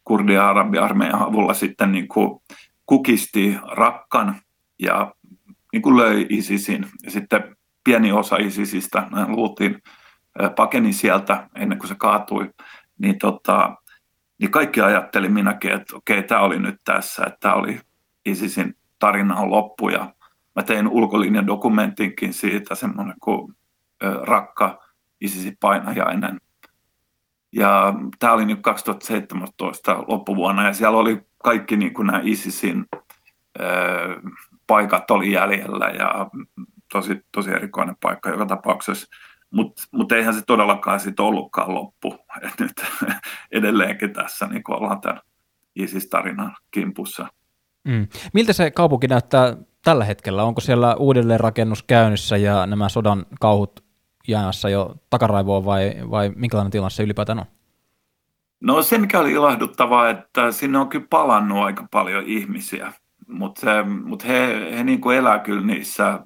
kurdi- 0.05 0.35
ja 0.35 0.49
arabiarmeijan 0.49 1.23
avulla 1.23 1.55
sitten 1.55 1.93
niin 1.93 2.09
kuin 2.09 2.43
kukisti 2.87 3.57
rakkan 3.62 4.37
ja 4.79 5.15
niin 5.73 5.83
kuin 5.83 5.97
löi 5.97 6.26
ISISin. 6.29 6.87
Ja 7.03 7.11
sitten 7.11 7.55
pieni 7.87 8.12
osa 8.12 8.37
ISISistä, 8.37 9.07
luultiin, 9.28 9.83
pakeni 10.57 10.93
sieltä 10.93 11.49
ennen 11.55 11.78
kuin 11.78 11.88
se 11.88 11.95
kaatui, 11.95 12.50
niin, 12.99 13.19
tota, 13.19 13.75
niin 14.38 14.50
kaikki 14.50 14.81
ajatteli 14.81 15.28
minäkin, 15.28 15.73
että 15.73 15.97
okei, 15.97 16.23
tämä 16.23 16.40
oli 16.40 16.59
nyt 16.59 16.81
tässä, 16.85 17.25
että 17.26 17.37
tämä 17.40 17.55
oli 17.55 17.81
ISISin 18.25 18.76
tarina 18.99 19.37
on 19.37 19.50
loppu. 19.50 19.88
Ja 19.88 20.14
mä 20.57 20.62
tein 20.62 20.88
ulkolinjan 20.88 21.47
dokumentinkin 21.47 22.33
siitä, 22.33 22.75
semmoinen 22.75 23.14
kuin 23.21 23.55
Rakka, 24.23 24.78
ISISin 25.21 25.57
painajainen. 25.61 26.40
Ja 27.52 27.95
tämä 28.19 28.33
oli 28.33 28.45
nyt 28.45 28.62
2017 28.62 30.05
loppuvuonna 30.09 30.66
ja 30.66 30.73
siellä 30.73 30.99
oli 30.99 31.21
kaikki 31.43 31.76
niin 31.76 31.95
kuin 31.95 32.07
nämä 32.07 32.21
ISISin 32.25 32.87
paikat 34.66 35.11
oli 35.11 35.33
jäljellä 35.33 35.87
ja 35.87 36.31
tosi, 36.97 37.21
tosi 37.33 37.50
erikoinen 37.50 37.97
paikka 38.03 38.31
joka 38.31 38.47
tapauksessa. 38.47 39.07
Mutta 39.50 39.83
mut 39.93 40.12
eihän 40.12 40.35
se 40.35 40.43
todellakaan 40.47 41.00
sitten 41.00 41.25
ollutkaan 41.25 41.75
loppu. 41.75 42.19
Et 42.47 42.61
nyt 42.61 42.73
edelleenkin 43.53 44.12
tässä 44.12 44.47
niin 44.47 44.62
ollaan 44.69 45.00
tämän 45.00 45.21
ISIS-tarinan 45.76 46.57
kimpussa. 46.71 47.26
Mm. 47.85 48.09
Miltä 48.35 48.53
se 48.53 48.71
kaupunki 48.71 49.09
näyttää 49.09 49.57
tällä 49.85 50.05
hetkellä? 50.05 50.45
Onko 50.45 50.61
siellä 50.61 50.95
uudelleenrakennus 50.95 51.83
käynnissä 51.83 52.37
ja 52.37 52.67
nämä 52.67 52.88
sodan 52.88 53.26
kauhut 53.41 53.85
jäämässä 54.29 54.69
jo 54.69 54.95
takaraivoon 55.11 55.65
vai, 55.65 55.93
vai 56.11 56.33
minkälainen 56.37 56.71
tilanne 56.71 56.91
se 56.91 57.03
ylipäätään 57.03 57.38
on? 57.38 57.47
No 58.61 58.83
se, 58.83 58.99
mikä 58.99 59.21
oli 59.21 59.33
ilahduttavaa, 59.33 60.11
että 60.11 60.53
sinne 60.53 60.79
on 60.79 60.88
kyllä 60.88 61.07
palannut 61.11 61.65
aika 61.65 61.87
paljon 61.91 62.25
ihmisiä, 62.26 62.93
mutta 63.29 63.67
mut 64.05 64.25
he, 64.25 64.69
he 64.79 64.85
niin 64.85 65.00
kuin 65.00 65.17
elää 65.17 65.38
kyllä 65.38 65.67
niissä 65.67 66.21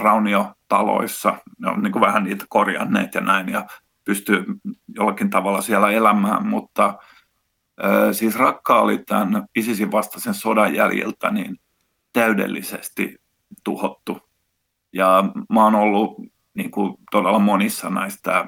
rauniotaloissa. 0.00 1.38
Ne 1.58 1.70
on 1.70 1.82
niin 1.82 1.92
kuin 1.92 2.02
vähän 2.02 2.24
niitä 2.24 2.44
korjanneet 2.48 3.14
ja 3.14 3.20
näin 3.20 3.48
ja 3.48 3.66
pystyy 4.04 4.44
jollakin 4.88 5.30
tavalla 5.30 5.60
siellä 5.62 5.90
elämään, 5.90 6.46
mutta 6.46 6.98
siis 8.12 8.36
Rakka 8.36 8.80
oli 8.80 8.98
tämän 8.98 9.46
ISISin 9.56 9.92
vastaisen 9.92 10.34
sodan 10.34 10.74
jäljiltä 10.74 11.30
niin 11.30 11.60
täydellisesti 12.12 13.20
tuhottu. 13.64 14.20
Ja 14.92 15.24
mä 15.52 15.64
oon 15.64 15.74
ollut 15.74 16.16
niin 16.54 16.70
kuin 16.70 16.94
todella 17.10 17.38
monissa 17.38 17.90
näistä, 17.90 18.44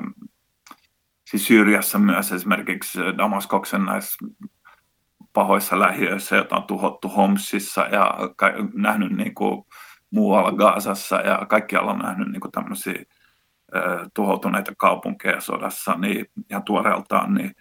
siis 1.25 1.47
Syyriassa 1.47 1.99
myös 1.99 2.33
esimerkiksi 2.33 2.99
Damaskoksen 3.19 3.85
näissä 3.85 4.27
pahoissa 5.33 5.79
lähiöissä, 5.79 6.37
joita 6.37 6.57
on 6.57 6.63
tuhottu 6.63 7.09
Homsissa 7.09 7.81
ja 7.81 8.15
nähnyt 8.75 9.13
niin 9.13 9.35
kuin 9.35 9.65
muualla 10.15 10.53
Gaasassa 10.53 11.17
ja 11.17 11.47
kaikkialla 11.49 11.93
on 11.93 11.99
nähnyt 11.99 12.33
niin 12.33 12.41
kuin 12.41 12.53
tämmöisiä 12.53 13.05
tuhoutuneita 14.15 14.73
kaupunkeja 14.77 15.41
sodassa 15.41 15.95
niin, 15.95 16.27
ja 16.51 16.61
tuoreeltaan, 16.61 17.35
niin, 17.35 17.57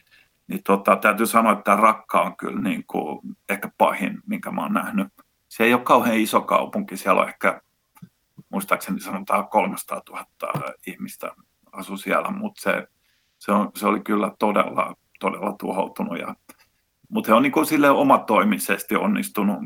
niin 0.47 0.63
tota, 0.63 0.95
täytyy 0.95 1.25
sanoa, 1.25 1.51
että 1.51 1.63
tämä 1.63 1.77
Rakka 1.77 2.21
on 2.21 2.37
kyllä 2.37 2.61
niin 2.61 2.83
kuin 2.87 3.19
ehkä 3.49 3.71
pahin, 3.77 4.21
minkä 4.25 4.51
mä 4.51 4.61
oon 4.61 4.73
nähnyt. 4.73 5.07
Se 5.49 5.63
ei 5.63 5.73
ole 5.73 5.81
kauhean 5.81 6.17
iso 6.17 6.41
kaupunki, 6.41 6.97
siellä 6.97 7.21
on 7.21 7.27
ehkä 7.27 7.61
muistaakseni 8.49 8.99
sanotaan 8.99 9.47
300 9.47 10.01
000 10.09 10.25
ihmistä 10.87 11.31
asui 11.71 11.97
siellä, 11.97 12.31
mutta 12.31 12.61
se, 12.61 12.87
se, 13.39 13.51
on, 13.51 13.71
se 13.75 13.87
oli 13.87 13.99
kyllä 13.99 14.31
todella, 14.39 14.95
todella 15.19 15.55
tuhoutunut. 15.59 16.19
Ja, 16.19 16.35
mutta 17.09 17.31
he 17.31 17.35
on 17.35 17.43
niin 17.43 17.65
sille 17.65 17.89
omatoimisesti 17.89 18.95
onnistunut 18.95 19.59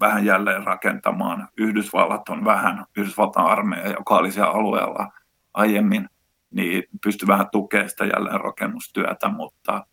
vähän 0.00 0.24
jälleen 0.24 0.66
rakentamaan. 0.66 1.48
Yhdysvallat 1.56 2.28
on 2.28 2.44
vähän, 2.44 2.84
Yhdysvaltain 2.96 3.46
armeija, 3.46 3.92
joka 3.92 4.16
oli 4.16 4.32
siellä 4.32 4.52
alueella 4.52 5.12
aiemmin, 5.54 6.08
niin 6.50 6.82
pystyi 7.04 7.28
vähän 7.28 7.46
tukemaan 7.52 7.90
sitä 7.90 8.04
jälleenrakennustyötä, 8.04 9.28
mutta 9.28 9.86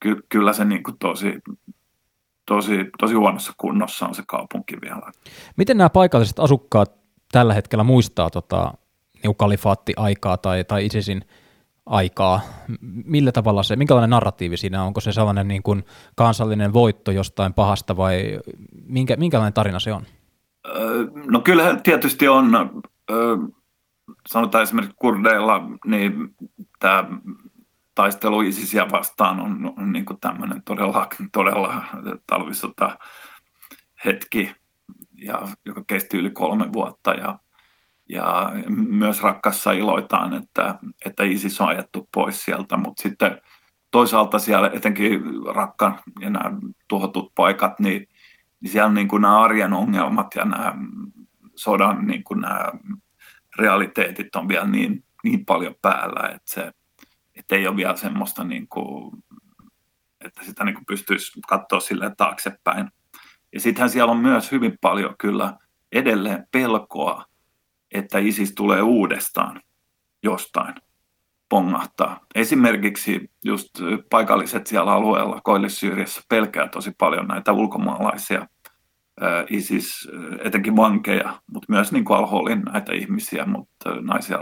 ky, 0.00 0.16
kyllä 0.28 0.52
se 0.52 0.64
niin 0.64 0.82
kuin 0.82 0.98
tosi, 0.98 1.40
tosi, 2.46 2.90
tosi 2.98 3.14
huonossa 3.14 3.52
kunnossa 3.56 4.06
on 4.06 4.14
se 4.14 4.22
kaupunki 4.26 4.76
vielä. 4.80 5.12
Miten 5.56 5.76
nämä 5.76 5.90
paikalliset 5.90 6.38
asukkaat 6.38 6.92
tällä 7.32 7.54
hetkellä 7.54 7.84
muistaa 7.84 8.30
tota, 8.30 8.74
niin 9.22 9.36
kalifaatti-aikaa 9.36 10.36
tai, 10.36 10.64
tai 10.64 10.86
ISISin 10.86 11.24
aikaa? 11.86 12.40
Millä 13.04 13.32
tavalla 13.32 13.62
se, 13.62 13.76
minkälainen 13.76 14.10
narratiivi 14.10 14.56
siinä 14.56 14.80
on? 14.80 14.86
Onko 14.86 15.00
se 15.00 15.12
sellainen 15.12 15.48
niin 15.48 15.62
kuin 15.62 15.84
kansallinen 16.16 16.72
voitto 16.72 17.10
jostain 17.10 17.54
pahasta 17.54 17.96
vai 17.96 18.40
minkä, 18.86 19.16
minkälainen 19.16 19.52
tarina 19.52 19.78
se 19.78 19.92
on? 19.92 20.02
No 21.30 21.40
kyllä 21.40 21.76
tietysti 21.82 22.28
on, 22.28 22.82
sanotaan 24.28 24.62
esimerkiksi 24.62 24.96
kurdeilla, 24.98 25.62
niin 25.86 26.34
tämä 26.78 27.04
taistelu 27.94 28.42
ISISiä 28.42 28.86
vastaan 28.90 29.40
on, 29.40 29.74
on 29.78 29.92
niin 29.92 30.04
kuin 30.04 30.20
tämmöinen 30.20 30.62
todella, 30.62 31.08
todella 31.32 31.84
talvisota 32.26 32.98
hetki, 34.04 34.54
ja, 35.12 35.48
joka 35.66 35.84
kesti 35.86 36.16
yli 36.16 36.30
kolme 36.30 36.72
vuotta. 36.72 37.10
Ja, 37.10 37.38
ja 38.12 38.52
myös 38.68 39.22
rakkassa 39.22 39.72
iloitaan, 39.72 40.34
että, 40.34 40.78
että 41.06 41.24
ISIS 41.24 41.60
on 41.60 41.68
ajettu 41.68 42.08
pois 42.14 42.44
sieltä, 42.44 42.76
mutta 42.76 43.02
sitten 43.02 43.40
toisaalta 43.90 44.38
siellä 44.38 44.70
etenkin 44.74 45.22
rakka 45.54 46.02
ja 46.20 46.30
nämä 46.30 46.56
tuhotut 46.88 47.32
paikat, 47.34 47.80
niin, 47.80 48.08
niin 48.60 48.70
siellä 48.70 48.92
niin 48.92 49.08
kuin 49.08 49.22
nämä 49.22 49.42
arjen 49.42 49.72
ongelmat 49.72 50.26
ja 50.34 50.44
nämä 50.44 50.74
sodan 51.54 52.06
niin 52.06 52.24
kuin 52.24 52.40
nämä 52.40 52.72
realiteetit 53.58 54.36
on 54.36 54.48
vielä 54.48 54.66
niin, 54.66 55.04
niin 55.24 55.44
paljon 55.44 55.74
päällä, 55.82 56.28
että 56.28 56.52
se 56.52 56.72
että 57.34 57.56
ei 57.56 57.66
ole 57.66 57.76
vielä 57.76 57.96
semmoista, 57.96 58.44
niin 58.44 58.68
kuin, 58.68 59.24
että 60.20 60.44
sitä 60.44 60.64
niin 60.64 60.74
kuin 60.74 60.86
pystyisi 60.86 61.40
katsoa 61.48 61.80
sille 61.80 62.14
taaksepäin. 62.16 62.90
Ja 63.52 63.60
sittenhän 63.60 63.90
siellä 63.90 64.12
on 64.12 64.18
myös 64.18 64.52
hyvin 64.52 64.78
paljon 64.80 65.14
kyllä 65.18 65.56
edelleen 65.92 66.46
pelkoa, 66.52 67.24
että 67.94 68.18
ISIS 68.18 68.54
tulee 68.54 68.82
uudestaan 68.82 69.62
jostain 70.22 70.74
pongahtaa. 71.48 72.20
Esimerkiksi 72.34 73.30
just 73.44 73.70
paikalliset 74.10 74.66
siellä 74.66 74.92
alueella 74.92 75.40
Koillis-Syyriassa 75.44 76.22
pelkää 76.28 76.68
tosi 76.68 76.92
paljon 76.98 77.26
näitä 77.28 77.52
ulkomaalaisia 77.52 78.46
ISIS, 79.50 80.08
etenkin 80.44 80.76
vankeja, 80.76 81.40
mutta 81.46 81.66
myös 81.72 81.92
niin 81.92 82.04
kuin 82.04 82.18
Al-Holin 82.18 82.62
näitä 82.62 82.92
ihmisiä, 82.92 83.44
mutta 83.44 83.90
naisia 84.00 84.38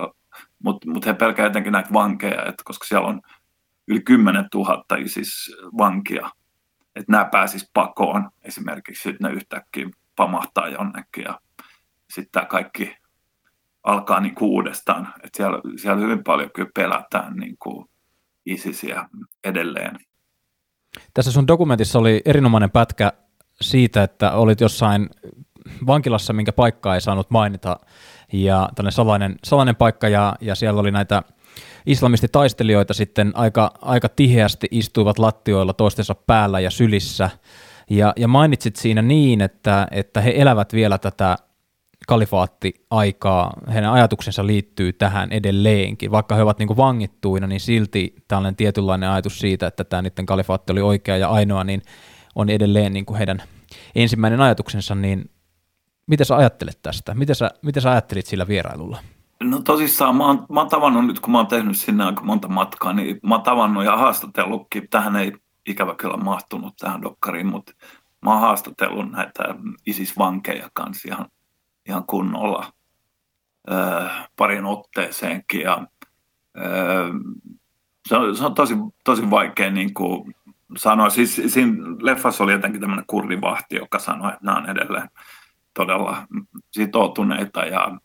mutta 0.64 0.90
mut 0.90 1.07
he 1.07 1.14
pelkää 1.14 1.46
jotenkin 1.46 1.72
näitä 1.72 1.92
vankeja, 1.92 2.44
että 2.44 2.62
koska 2.64 2.87
siellä 2.87 3.09
on 3.09 3.20
yli 3.88 4.01
10 4.01 4.44
000 4.55 4.85
siis 5.07 5.57
vankia, 5.79 6.31
että 6.96 7.12
nämä 7.12 7.25
pääsis 7.25 7.70
pakoon 7.75 8.31
esimerkiksi, 8.42 9.09
että 9.09 9.29
ne 9.29 9.35
yhtäkkiä 9.35 9.88
pamahtaa 10.16 10.68
jonnekin 10.68 11.25
ja 11.25 11.40
sitten 12.11 12.33
tämä 12.33 12.46
kaikki 12.46 12.96
alkaa 13.83 14.21
niin 14.21 14.35
kuin 14.35 14.51
uudestaan. 14.51 15.14
Että 15.16 15.37
siellä, 15.37 15.61
siellä 15.77 16.01
hyvin 16.01 16.25
paljon 16.25 16.51
kyllä 16.55 16.71
pelätään 16.75 17.37
niin 17.37 17.57
kuin 17.59 17.87
ISISiä 18.47 19.09
edelleen. 19.45 19.99
Tässä 21.14 21.33
sun 21.33 21.47
dokumentissa 21.47 21.99
oli 21.99 22.23
erinomainen 22.25 22.71
pätkä 22.71 23.12
siitä, 23.61 24.03
että 24.03 24.33
olit 24.33 24.61
jossain 24.61 25.11
vankilassa, 25.87 26.33
minkä 26.33 26.53
paikkaa 26.53 26.95
ei 26.95 27.01
saanut 27.01 27.31
mainita, 27.31 27.81
ja 28.33 28.69
tällainen 28.75 28.93
salainen, 28.93 29.37
salainen 29.45 29.77
paikka, 29.77 30.09
ja, 30.09 30.37
ja 30.40 30.55
siellä 30.55 30.81
oli 30.81 30.90
näitä 30.90 31.23
islamistitaistelijoita 31.87 32.95
sitten 32.95 33.33
aika, 33.35 33.73
aika 33.83 34.09
tiheästi 34.09 34.69
istuivat 34.71 35.19
lattioilla 35.19 35.73
toistensa 35.73 36.14
päällä 36.14 36.61
ja 36.61 36.71
sylissä, 36.71 37.31
ja, 37.90 38.12
ja 38.16 38.29
mainitsit 38.29 38.77
siinä 38.77 39.03
niin, 39.03 39.40
että, 39.40 39.88
että 39.90 40.21
he 40.21 40.33
elävät 40.37 40.73
vielä 40.73 40.99
tätä 40.99 41.37
kalifaatti-aikaa, 42.07 43.53
heidän 43.73 43.93
ajatuksensa 43.93 44.47
liittyy 44.47 44.93
tähän 44.93 45.33
edelleenkin. 45.33 46.11
Vaikka 46.11 46.35
he 46.35 46.43
ovat 46.43 46.59
niin 46.59 46.77
vangittuina, 46.77 47.47
niin 47.47 47.61
silti 47.61 48.15
tällainen 48.29 48.57
tietynlainen 48.57 49.11
ajatus 49.11 49.39
siitä, 49.39 49.67
että 49.67 49.85
tämä 49.85 50.03
niiden 50.03 50.27
kalifaatti 50.27 50.73
oli 50.73 50.81
oikea 50.81 51.17
ja 51.17 51.29
ainoa, 51.29 51.65
niin 51.65 51.83
on 52.35 52.51
edelleen 52.51 52.93
niin 52.93 53.05
heidän 53.19 53.43
ensimmäinen 53.95 54.41
ajatuksensa, 54.41 54.95
niin 54.95 55.31
mitä 56.07 56.25
sä 56.25 56.37
ajattelet 56.37 56.79
tästä? 56.83 57.15
Mitä 57.15 57.35
sä, 57.35 57.51
mitä 57.63 57.81
sä 57.81 57.91
ajattelit 57.91 58.27
sillä 58.27 58.49
vierailulla? 58.49 58.99
No 59.43 59.63
tosissaan, 59.63 60.17
mä 60.17 60.27
oon, 60.27 60.47
mä 60.53 60.61
oon 60.61 60.69
tavannut 60.69 61.07
nyt, 61.07 61.21
kun 61.21 61.33
mä 61.33 61.39
oon 61.39 61.47
tehnyt 61.47 61.79
sinne 61.79 62.05
aika 62.05 62.23
monta 62.23 62.49
matkaa, 62.49 62.93
niin 62.93 63.21
mä 63.23 63.35
oon 63.35 63.45
tavannut 63.45 63.85
ja 63.85 63.97
haastatellutkin. 63.97 64.89
Tähän 64.91 65.17
ei 65.17 65.33
ikävä 65.67 65.95
kyllä 65.95 66.17
mahtunut 66.17 66.77
tähän 66.77 67.03
dokkariin, 67.03 67.47
mutta 67.47 67.73
mä 68.25 68.33
oon 68.33 68.41
haastatellut 68.41 69.11
näitä 69.11 69.43
ISIS-vankeja 69.87 70.71
kanssa 70.73 71.09
ihan, 71.09 71.27
ihan 71.87 72.05
kunnolla 72.05 72.73
parin 74.37 74.64
otteeseenkin. 74.64 75.61
Ja, 75.61 75.87
se, 78.09 78.16
on, 78.16 78.37
se 78.37 78.45
on 78.45 78.55
tosi, 78.55 78.75
tosi 79.05 79.31
vaikea 79.31 79.71
niin 79.71 79.95
kuin 79.95 80.35
sanoa. 80.77 81.11
Siis 81.11 81.43
siinä 81.47 81.75
leffassa 82.01 82.45
oli 82.45 82.53
jotenkin 82.53 82.81
tämmöinen 82.81 83.05
kurdivahti, 83.07 83.77
joka 83.77 83.99
sanoi, 83.99 84.33
että 84.33 84.45
nämä 84.45 84.59
on 84.59 84.71
edelleen 84.71 85.11
todella 85.75 86.27
sitoutuneita 86.71 87.61
ja, 87.61 87.99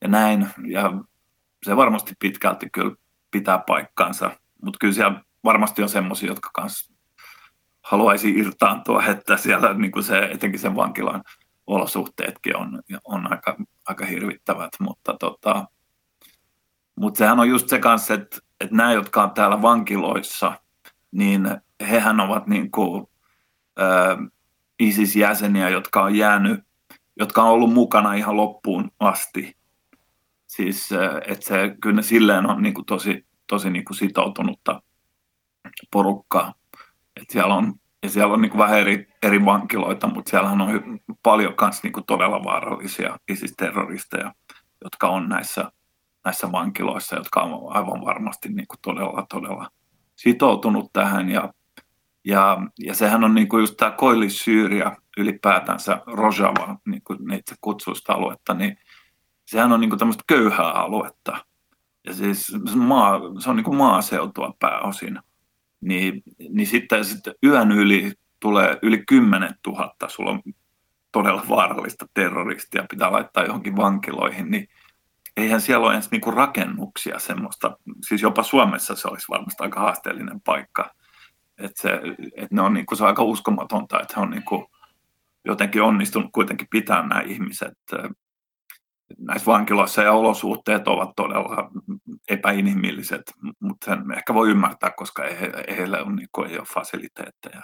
ja 0.00 0.08
näin. 0.08 0.48
Ja 0.66 0.92
se 1.62 1.76
varmasti 1.76 2.14
pitkälti 2.18 2.70
kyllä 2.70 2.96
pitää 3.30 3.58
paikkansa, 3.66 4.30
mutta 4.62 4.76
kyllä 4.80 4.94
siellä 4.94 5.20
varmasti 5.44 5.82
on 5.82 5.88
semmoisia, 5.88 6.28
jotka 6.28 6.50
kanssa 6.54 6.94
haluaisi 7.82 8.30
irtaantua, 8.30 9.04
että 9.04 9.36
siellä 9.36 9.74
niin 9.74 9.92
kuin 9.92 10.04
se, 10.04 10.18
etenkin 10.18 10.60
sen 10.60 10.76
vankilan 10.76 11.22
olosuhteetkin 11.66 12.56
on, 12.56 12.82
on 13.04 13.32
aika, 13.32 13.56
aika 13.86 14.06
hirvittävät, 14.06 14.70
mutta 14.80 15.14
tota, 15.20 15.66
mutta 16.96 17.18
sehän 17.18 17.40
on 17.40 17.48
just 17.48 17.68
se 17.68 17.78
kanssa, 17.78 18.14
että, 18.14 18.36
että 18.60 18.76
nämä, 18.76 18.92
jotka 18.92 19.22
on 19.22 19.30
täällä 19.30 19.62
vankiloissa, 19.62 20.52
niin 21.12 21.48
hehän 21.80 22.20
ovat 22.20 22.46
niin 22.46 22.70
kuin, 22.70 23.06
ISIS-jäseniä, 24.78 25.68
jotka 25.68 26.02
on 26.02 26.14
jäänyt 26.14 26.60
jotka 27.16 27.42
on 27.42 27.50
ollut 27.50 27.72
mukana 27.72 28.14
ihan 28.14 28.36
loppuun 28.36 28.90
asti. 28.98 29.56
Siis, 30.46 30.88
että 31.26 31.46
se, 31.46 31.76
kyllä 31.80 32.02
silleen 32.02 32.50
on 32.50 32.62
niin 32.62 32.74
kuin 32.74 32.84
tosi, 32.84 33.26
tosi 33.46 33.70
niin 33.70 33.84
kuin 33.84 33.96
sitoutunutta 33.96 34.82
porukkaa. 35.92 36.54
Et 37.16 37.30
siellä 37.30 37.54
on, 37.54 37.74
ja 38.04 38.10
siellä 38.10 38.34
on 38.34 38.40
niin 38.40 38.50
kuin 38.50 38.58
vähän 38.58 38.78
eri, 38.78 39.06
eri 39.22 39.44
vankiloita, 39.44 40.06
mutta 40.06 40.30
siellä 40.30 40.50
on 40.50 40.98
paljon 41.22 41.54
myös 41.60 41.82
niin 41.82 41.92
kuin 41.92 42.06
todella 42.06 42.44
vaarallisia 42.44 43.18
ISIS-terroristeja, 43.28 44.32
jotka 44.84 45.08
on 45.08 45.28
näissä, 45.28 45.72
näissä 46.24 46.52
vankiloissa, 46.52 47.16
jotka 47.16 47.40
on 47.40 47.76
aivan 47.76 48.04
varmasti 48.04 48.48
niin 48.48 48.66
kuin 48.68 48.78
todella, 48.82 49.26
todella 49.30 49.70
sitoutunut 50.16 50.92
tähän. 50.92 51.30
Ja, 51.30 51.52
ja, 52.24 52.58
ja 52.78 52.94
sehän 52.94 53.24
on 53.24 53.34
niin 53.34 53.48
kuin 53.48 53.60
just 53.60 53.76
tämä 53.76 53.90
Koillis-Syyria, 53.90 54.96
ylipäätänsä 55.16 56.00
Rojava, 56.06 56.76
niin 56.86 57.02
kuin 57.02 57.32
itse 57.32 57.54
kutsuu 57.60 57.94
sitä 57.94 58.12
aluetta, 58.12 58.54
niin 58.54 58.76
sehän 59.46 59.72
on 59.72 59.80
niin 59.80 59.90
kuin 59.90 59.98
tämmöistä 59.98 60.24
köyhää 60.26 60.72
aluetta. 60.72 61.36
Ja 62.06 62.14
siis 62.14 62.46
se, 62.46 62.76
maa, 62.76 63.20
se 63.38 63.50
on 63.50 63.56
niin 63.56 63.64
kuin 63.64 63.76
maaseutua 63.76 64.54
pääosin. 64.58 65.18
Niin, 65.84 66.22
niin 66.48 66.66
sitten, 66.66 67.04
sitten 67.04 67.34
yön 67.44 67.72
yli 67.72 68.12
tulee 68.40 68.78
yli 68.82 69.02
10 69.06 69.54
000, 69.66 69.94
sulla 70.08 70.30
on 70.30 70.42
todella 71.12 71.44
vaarallista 71.48 72.06
terroristia, 72.14 72.86
pitää 72.90 73.12
laittaa 73.12 73.44
johonkin 73.44 73.76
vankiloihin, 73.76 74.50
niin 74.50 74.68
eihän 75.36 75.60
siellä 75.60 75.86
ole 75.86 75.94
edes 75.94 76.10
niinku 76.10 76.30
rakennuksia 76.30 77.18
semmoista, 77.18 77.78
siis 78.08 78.22
jopa 78.22 78.42
Suomessa 78.42 78.96
se 78.96 79.08
olisi 79.08 79.26
varmasti 79.30 79.62
aika 79.62 79.80
haasteellinen 79.80 80.40
paikka. 80.40 80.94
Että 81.58 81.82
se, 81.82 82.00
et 82.36 82.52
ne 82.52 82.62
on 82.62 82.74
niinku, 82.74 82.96
se 82.96 83.02
on 83.02 83.08
aika 83.08 83.22
uskomatonta, 83.22 84.00
että 84.00 84.14
he 84.16 84.22
on 84.22 84.30
niinku 84.30 84.70
jotenkin 85.44 85.82
onnistunut 85.82 86.30
kuitenkin 86.32 86.68
pitää 86.70 87.06
nämä 87.06 87.20
ihmiset 87.20 87.78
näissä 89.18 89.46
vankiloissa 89.46 90.02
ja 90.02 90.12
olosuhteet 90.12 90.88
ovat 90.88 91.10
todella 91.16 91.70
epäinhimilliset, 92.30 93.22
mutta 93.60 93.84
sen 93.84 94.12
ehkä 94.16 94.34
voi 94.34 94.50
ymmärtää, 94.50 94.90
koska 94.90 95.24
ei, 95.24 95.36
ei 95.66 95.76
heillä 95.76 96.02
on, 96.02 96.16
niin 96.16 96.28
kuin, 96.32 96.50
ei 96.50 96.58
ole 96.58 96.66
fasiliteetteja. 96.74 97.62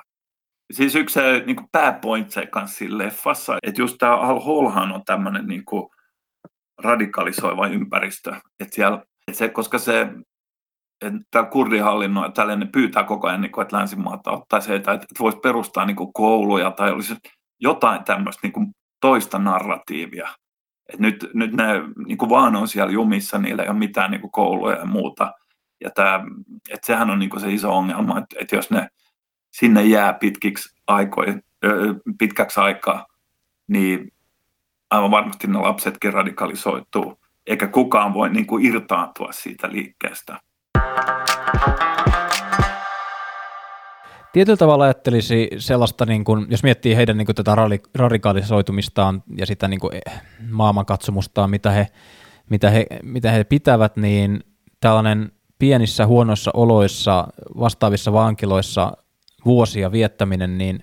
Siis 0.72 0.94
yksi 0.94 1.14
se 1.14 1.42
niin 1.46 1.68
pääpointse 1.72 2.46
kanssa 2.46 2.76
siinä 2.76 2.98
leffassa, 2.98 3.58
että 3.62 3.80
just 3.80 3.96
tämä 3.98 4.16
Al 4.16 4.40
Holhan 4.40 4.92
on 4.92 5.04
tämmöinen 5.04 5.46
niin 5.46 5.64
kuin, 5.64 5.90
radikalisoiva 6.78 7.66
ympäristö. 7.66 8.34
Et 8.60 8.72
siellä, 8.72 9.02
et 9.28 9.34
se, 9.34 9.48
koska 9.48 9.78
se 9.78 10.08
että 11.00 11.42
kurdihallinnon 11.42 12.24
ja 12.24 12.30
tällainen 12.30 12.72
pyytää 12.72 13.04
koko 13.04 13.28
ajan, 13.28 13.40
niin 13.40 13.52
kuin, 13.52 13.62
että 13.62 13.76
länsimaata 13.76 14.30
ottaisi 14.30 14.68
heitä, 14.68 14.92
että 14.92 15.06
voisi 15.18 15.38
perustaa 15.38 15.84
niin 15.84 15.96
kuin 15.96 16.12
kouluja 16.12 16.70
tai 16.70 16.90
olisi 16.90 17.16
jotain 17.60 18.04
tämmöistä 18.04 18.40
niin 18.42 18.52
kuin 18.52 18.66
toista 19.00 19.38
narratiivia. 19.38 20.28
Et 20.94 21.00
nyt, 21.00 21.26
nyt 21.34 21.52
ne 21.52 21.66
niin 22.06 22.18
kuin 22.18 22.28
vaan 22.28 22.56
on 22.56 22.68
siellä 22.68 22.92
jumissa, 22.92 23.38
niillä 23.38 23.62
ei 23.62 23.68
ole 23.68 23.78
mitään 23.78 24.10
niin 24.10 24.20
kuin 24.20 24.30
kouluja 24.30 24.76
ja 24.76 24.84
muuta. 24.84 25.32
Ja 25.84 25.90
tämä, 25.90 26.20
että 26.70 26.86
sehän 26.86 27.10
on 27.10 27.18
niin 27.18 27.30
kuin 27.30 27.40
se 27.40 27.52
iso 27.52 27.76
ongelma, 27.76 28.18
että, 28.18 28.36
että 28.40 28.56
jos 28.56 28.70
ne 28.70 28.88
sinne 29.50 29.82
jää 29.82 30.12
pitkiksi 30.12 30.76
aikoin, 30.86 31.42
pitkäksi 32.18 32.60
aikaa, 32.60 33.06
niin 33.66 34.12
aivan 34.90 35.10
varmasti 35.10 35.46
ne 35.46 35.58
lapsetkin 35.58 36.12
radikalisoituu, 36.12 37.20
eikä 37.46 37.66
kukaan 37.66 38.14
voi 38.14 38.30
niin 38.30 38.46
kuin 38.46 38.64
irtaantua 38.64 39.32
siitä 39.32 39.72
liikkeestä. 39.72 40.40
Tietyllä 44.32 44.56
tavalla 44.56 44.84
ajattelisi 44.84 45.48
sellaista, 45.58 46.06
niin 46.06 46.24
kuin, 46.24 46.46
jos 46.50 46.62
miettii 46.62 46.96
heidän 46.96 47.16
niin 47.16 47.26
kuin, 47.26 47.36
tätä 47.36 47.56
radikalisoitumistaan 47.94 49.22
ja 49.36 49.46
sitä 49.46 49.68
niin 49.68 49.80
kuin, 49.80 49.96
eh, 50.06 50.20
maailmankatsomustaan, 50.50 51.50
mitä 51.50 51.70
he, 51.70 51.86
mitä, 52.50 52.70
he, 52.70 52.86
mitä 53.02 53.30
he 53.30 53.44
pitävät, 53.44 53.96
niin 53.96 54.40
tällainen 54.80 55.32
pienissä 55.58 56.06
huonoissa 56.06 56.50
oloissa, 56.54 57.28
vastaavissa 57.58 58.12
vankiloissa 58.12 58.92
vuosia 59.44 59.92
viettäminen, 59.92 60.58
niin 60.58 60.80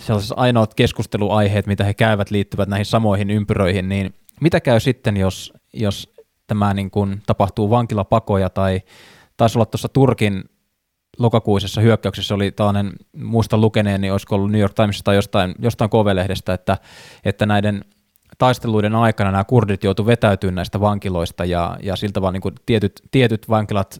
sellaiset 0.00 0.32
ainoat 0.36 0.74
keskusteluaiheet, 0.74 1.66
mitä 1.66 1.84
he 1.84 1.94
käyvät, 1.94 2.30
liittyvät 2.30 2.68
näihin 2.68 2.86
samoihin 2.86 3.30
ympyröihin, 3.30 3.88
niin 3.88 4.14
mitä 4.40 4.60
käy 4.60 4.80
sitten, 4.80 5.16
jos, 5.16 5.52
jos 5.72 6.14
tämä 6.46 6.74
niin 6.74 6.90
kuin 6.90 7.22
tapahtuu 7.26 7.70
vankilapakoja 7.70 8.50
tai 8.50 8.80
taisi 9.36 9.58
olla 9.58 9.66
tuossa 9.66 9.88
Turkin 9.88 10.44
lokakuisessa 11.18 11.80
hyökkäyksessä 11.80 12.34
oli 12.34 12.50
tällainen, 12.50 12.92
muista 13.16 13.58
lukeneen, 13.58 14.00
niin 14.00 14.12
olisiko 14.12 14.34
ollut 14.34 14.50
New 14.50 14.60
York 14.60 14.74
Timesista 14.74 15.04
tai 15.04 15.14
jostain, 15.14 15.54
jostain 15.58 15.90
KV-lehdestä, 15.90 16.54
että, 16.54 16.78
että 17.24 17.46
näiden 17.46 17.84
taisteluiden 18.38 18.94
aikana 18.94 19.30
nämä 19.30 19.44
kurdit 19.44 19.84
joutuivat 19.84 20.10
vetäytymään 20.10 20.54
näistä 20.54 20.80
vankiloista 20.80 21.44
ja, 21.44 21.76
ja 21.82 21.96
siltä 21.96 22.22
vaan 22.22 22.34
niin 22.34 22.54
tietyt, 22.66 22.92
tietyt 23.10 23.48
vankilat, 23.48 23.98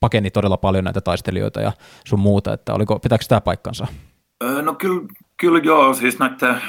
pakeni 0.00 0.30
todella 0.30 0.56
paljon 0.56 0.84
näitä 0.84 1.00
taistelijoita 1.00 1.60
ja 1.60 1.72
sun 2.06 2.20
muuta, 2.20 2.52
että 2.52 2.74
oliko, 2.74 2.98
pitääkö 2.98 3.24
tämä 3.28 3.40
paikkansa? 3.40 3.86
No 4.62 4.74
kyllä, 4.74 5.08
kyllä 5.36 5.58
joo, 5.58 5.94
siis 5.94 6.18
näiden 6.18 6.62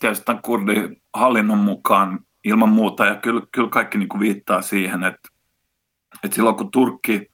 tietysti 0.00 0.24
tämän 0.24 0.42
kurdihallinnon 0.42 1.58
mukaan 1.58 2.18
ilman 2.44 2.68
muuta, 2.68 3.06
ja 3.06 3.14
kyllä, 3.14 3.42
kyllä 3.52 3.68
kaikki 3.68 3.98
niin 3.98 4.08
kuin 4.08 4.20
viittaa 4.20 4.62
siihen, 4.62 5.04
että, 5.04 5.28
että 6.24 6.34
silloin 6.34 6.56
kun 6.56 6.70
Turkki, 6.70 7.29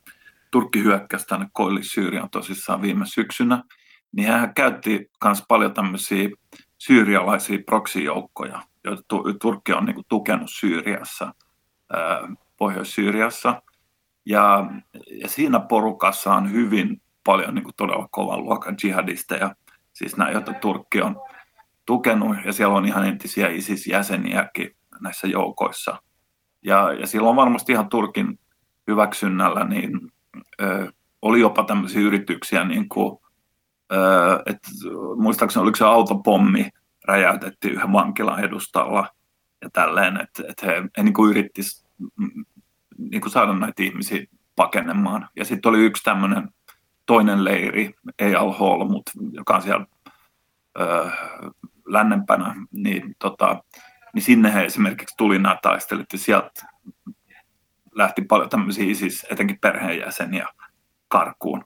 Turkki 0.57 0.83
hyökkäsi 0.83 1.27
tänne 1.27 1.47
koillis 1.53 1.89
Syyrian 1.93 2.31
tosissaan 2.31 2.83
viime 2.83 3.07
syksynä, 3.07 3.63
niin 4.13 4.29
hän 4.29 4.55
käytti 4.55 5.11
myös 5.25 5.43
paljon 5.49 5.75
tämmöisiä 5.75 6.29
syyrialaisia 6.79 7.59
proksijoukkoja, 7.67 8.63
joita 8.85 9.03
Turkki 9.41 9.73
on 9.73 9.85
niin 9.85 10.05
tukenut 10.09 10.51
Syyriassa, 10.51 11.35
Pohjois-Syyriassa. 12.57 13.63
Ja, 14.27 14.71
ja 15.23 15.29
siinä 15.29 15.61
porukassa 15.61 16.35
on 16.35 16.53
hyvin 16.53 17.03
paljon 17.25 17.55
niin 17.55 17.65
kuin 17.65 17.77
todella 17.77 18.09
kovan 18.11 18.45
luokan 18.45 18.77
jihadisteja, 18.83 19.55
siis 19.93 20.17
nämä, 20.17 20.31
joita 20.31 20.53
Turkki 20.53 21.01
on 21.03 21.17
tukenut, 21.87 22.37
ja 22.45 22.53
siellä 22.53 22.75
on 22.75 22.87
ihan 22.87 23.09
entisiä 23.09 23.49
ISIS-jäseniäkin 23.49 24.77
näissä 25.01 25.27
joukoissa. 25.27 26.03
Ja, 26.63 26.93
ja 26.93 27.07
silloin 27.07 27.37
varmasti 27.37 27.73
ihan 27.73 27.89
Turkin 27.89 28.39
hyväksynnällä 28.87 29.65
niin 29.65 30.16
oli 31.23 31.41
jopa 31.41 31.65
tämmöisiä 31.65 32.01
yrityksiä, 32.01 32.65
niin 32.65 32.89
kuin, 32.89 33.19
että 34.47 34.69
muistaakseni 35.17 35.63
oliko 35.63 35.77
se 35.77 35.85
autopommi 35.85 36.71
räjäytettiin 37.05 37.75
yhden 37.75 37.93
vankilan 37.93 38.45
edustalla 38.45 39.09
ja 39.63 39.71
tälleen, 39.73 40.21
että, 40.21 40.43
että 40.49 40.67
he, 40.67 40.83
he 40.99 41.03
niin 41.03 41.15
kuin 41.15 41.31
yrittis 41.31 41.87
niin 42.99 43.21
kuin 43.21 43.33
saada 43.33 43.55
näitä 43.55 43.83
ihmisiä 43.83 44.27
pakenemaan. 44.57 45.29
Ja 45.37 45.45
sitten 45.45 45.69
oli 45.69 45.85
yksi 45.85 46.03
tämmöinen 46.03 46.49
toinen 47.07 47.45
leiri, 47.45 47.95
ei 48.19 48.35
Al-Hol, 48.35 48.85
mutta 48.85 49.13
joka 49.31 49.57
on 49.57 49.63
siellä 49.63 49.87
ö, 50.81 51.11
lännempänä, 51.87 52.55
niin, 52.71 53.17
tota, 53.19 53.63
niin 54.15 54.23
sinne 54.23 54.55
he 54.55 54.65
esimerkiksi 54.65 55.15
tuli 55.17 55.39
nämä 55.39 55.59
taistelut 55.63 56.13
ja 56.13 56.19
sieltä 56.19 56.76
lähti 57.97 58.23
paljon 58.23 58.49
tämmöisiä 58.49 58.95
siis 58.95 59.27
etenkin 59.31 59.59
perheenjäseniä 59.61 60.47
karkuun. 61.09 61.65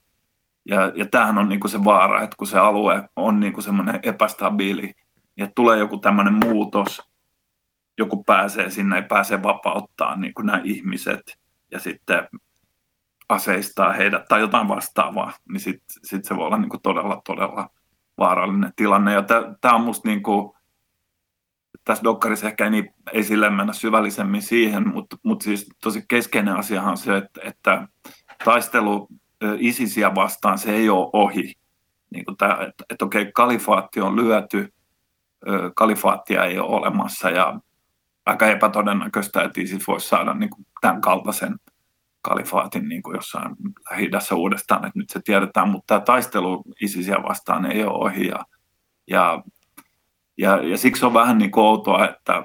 Ja, 0.64 0.92
ja 0.94 1.06
tämähän 1.06 1.38
on 1.38 1.48
niin 1.48 1.60
kuin 1.60 1.70
se 1.70 1.84
vaara, 1.84 2.22
että 2.22 2.36
kun 2.36 2.46
se 2.46 2.58
alue 2.58 3.08
on 3.16 3.40
niin 3.40 3.52
kuin 3.52 3.64
semmoinen 3.64 4.00
epästabiili 4.02 4.94
ja 5.36 5.48
tulee 5.54 5.78
joku 5.78 5.98
tämmöinen 5.98 6.34
muutos, 6.34 7.10
joku 7.98 8.24
pääsee 8.24 8.70
sinne, 8.70 8.96
ei 8.96 9.02
pääse 9.02 9.42
vapauttaa 9.42 10.16
niin 10.16 10.34
kuin 10.34 10.46
nämä 10.46 10.60
ihmiset 10.64 11.38
ja 11.70 11.80
sitten 11.80 12.28
aseistaa 13.28 13.92
heidät 13.92 14.24
tai 14.28 14.40
jotain 14.40 14.68
vastaavaa, 14.68 15.32
niin 15.52 15.60
sitten 15.60 15.96
sit 16.04 16.24
se 16.24 16.36
voi 16.36 16.46
olla 16.46 16.58
niin 16.58 16.68
kuin 16.68 16.82
todella, 16.82 17.22
todella 17.26 17.70
vaarallinen 18.18 18.72
tilanne. 18.76 19.12
Ja 19.12 19.24
tämä 19.60 19.74
on 19.74 19.80
musta 19.80 20.08
niin 20.08 20.22
kuin, 20.22 20.52
tässä 21.84 22.04
dokkarissa 22.04 22.46
ehkä 22.46 22.64
ei, 22.64 22.70
niin, 22.70 22.94
ei 23.12 23.24
sille 23.24 23.50
mennä 23.50 23.72
syvällisemmin 23.72 24.42
siihen, 24.42 24.88
mutta, 24.88 25.16
mutta 25.22 25.44
siis 25.44 25.68
tosi 25.82 26.04
keskeinen 26.08 26.56
asiahan 26.56 26.90
on 26.90 26.96
se, 26.96 27.16
että, 27.16 27.40
että 27.44 27.88
taistelu 28.44 29.08
ISISiä 29.58 30.14
vastaan 30.14 30.58
se 30.58 30.72
ei 30.72 30.90
ole 30.90 31.10
ohi. 31.12 31.54
Niin 32.10 32.24
kuin 32.24 32.36
tämä, 32.36 32.52
että, 32.52 32.84
että 32.90 33.04
okei, 33.04 33.32
kalifaatti 33.32 34.00
on 34.00 34.16
lyöty, 34.16 34.72
kalifaattia 35.76 36.44
ei 36.44 36.58
ole 36.58 36.76
olemassa 36.76 37.30
ja 37.30 37.60
aika 38.26 38.46
epätodennäköistä, 38.46 39.42
että 39.42 39.60
ISIS 39.60 39.88
voisi 39.88 40.08
saada 40.08 40.34
niin 40.34 40.50
kuin 40.50 40.66
tämän 40.80 41.00
kaltaisen 41.00 41.56
kalifaatin 42.22 42.88
niin 42.88 43.02
kuin 43.02 43.16
jossain 43.16 43.56
lähi 43.90 44.10
uudestaan, 44.34 44.86
että 44.86 44.98
nyt 44.98 45.10
se 45.10 45.20
tiedetään, 45.24 45.68
mutta 45.68 45.86
tämä 45.86 46.00
taistelu 46.00 46.62
ISISiä 46.80 47.16
vastaan 47.28 47.66
ei 47.66 47.84
ole 47.84 48.04
ohi 48.04 48.26
ja, 48.26 48.44
ja, 49.06 49.42
ja, 50.40 50.56
ja 50.62 50.78
siksi 50.78 51.06
on 51.06 51.14
vähän 51.14 51.38
niin 51.38 51.50
outoa, 51.56 52.08
että 52.08 52.44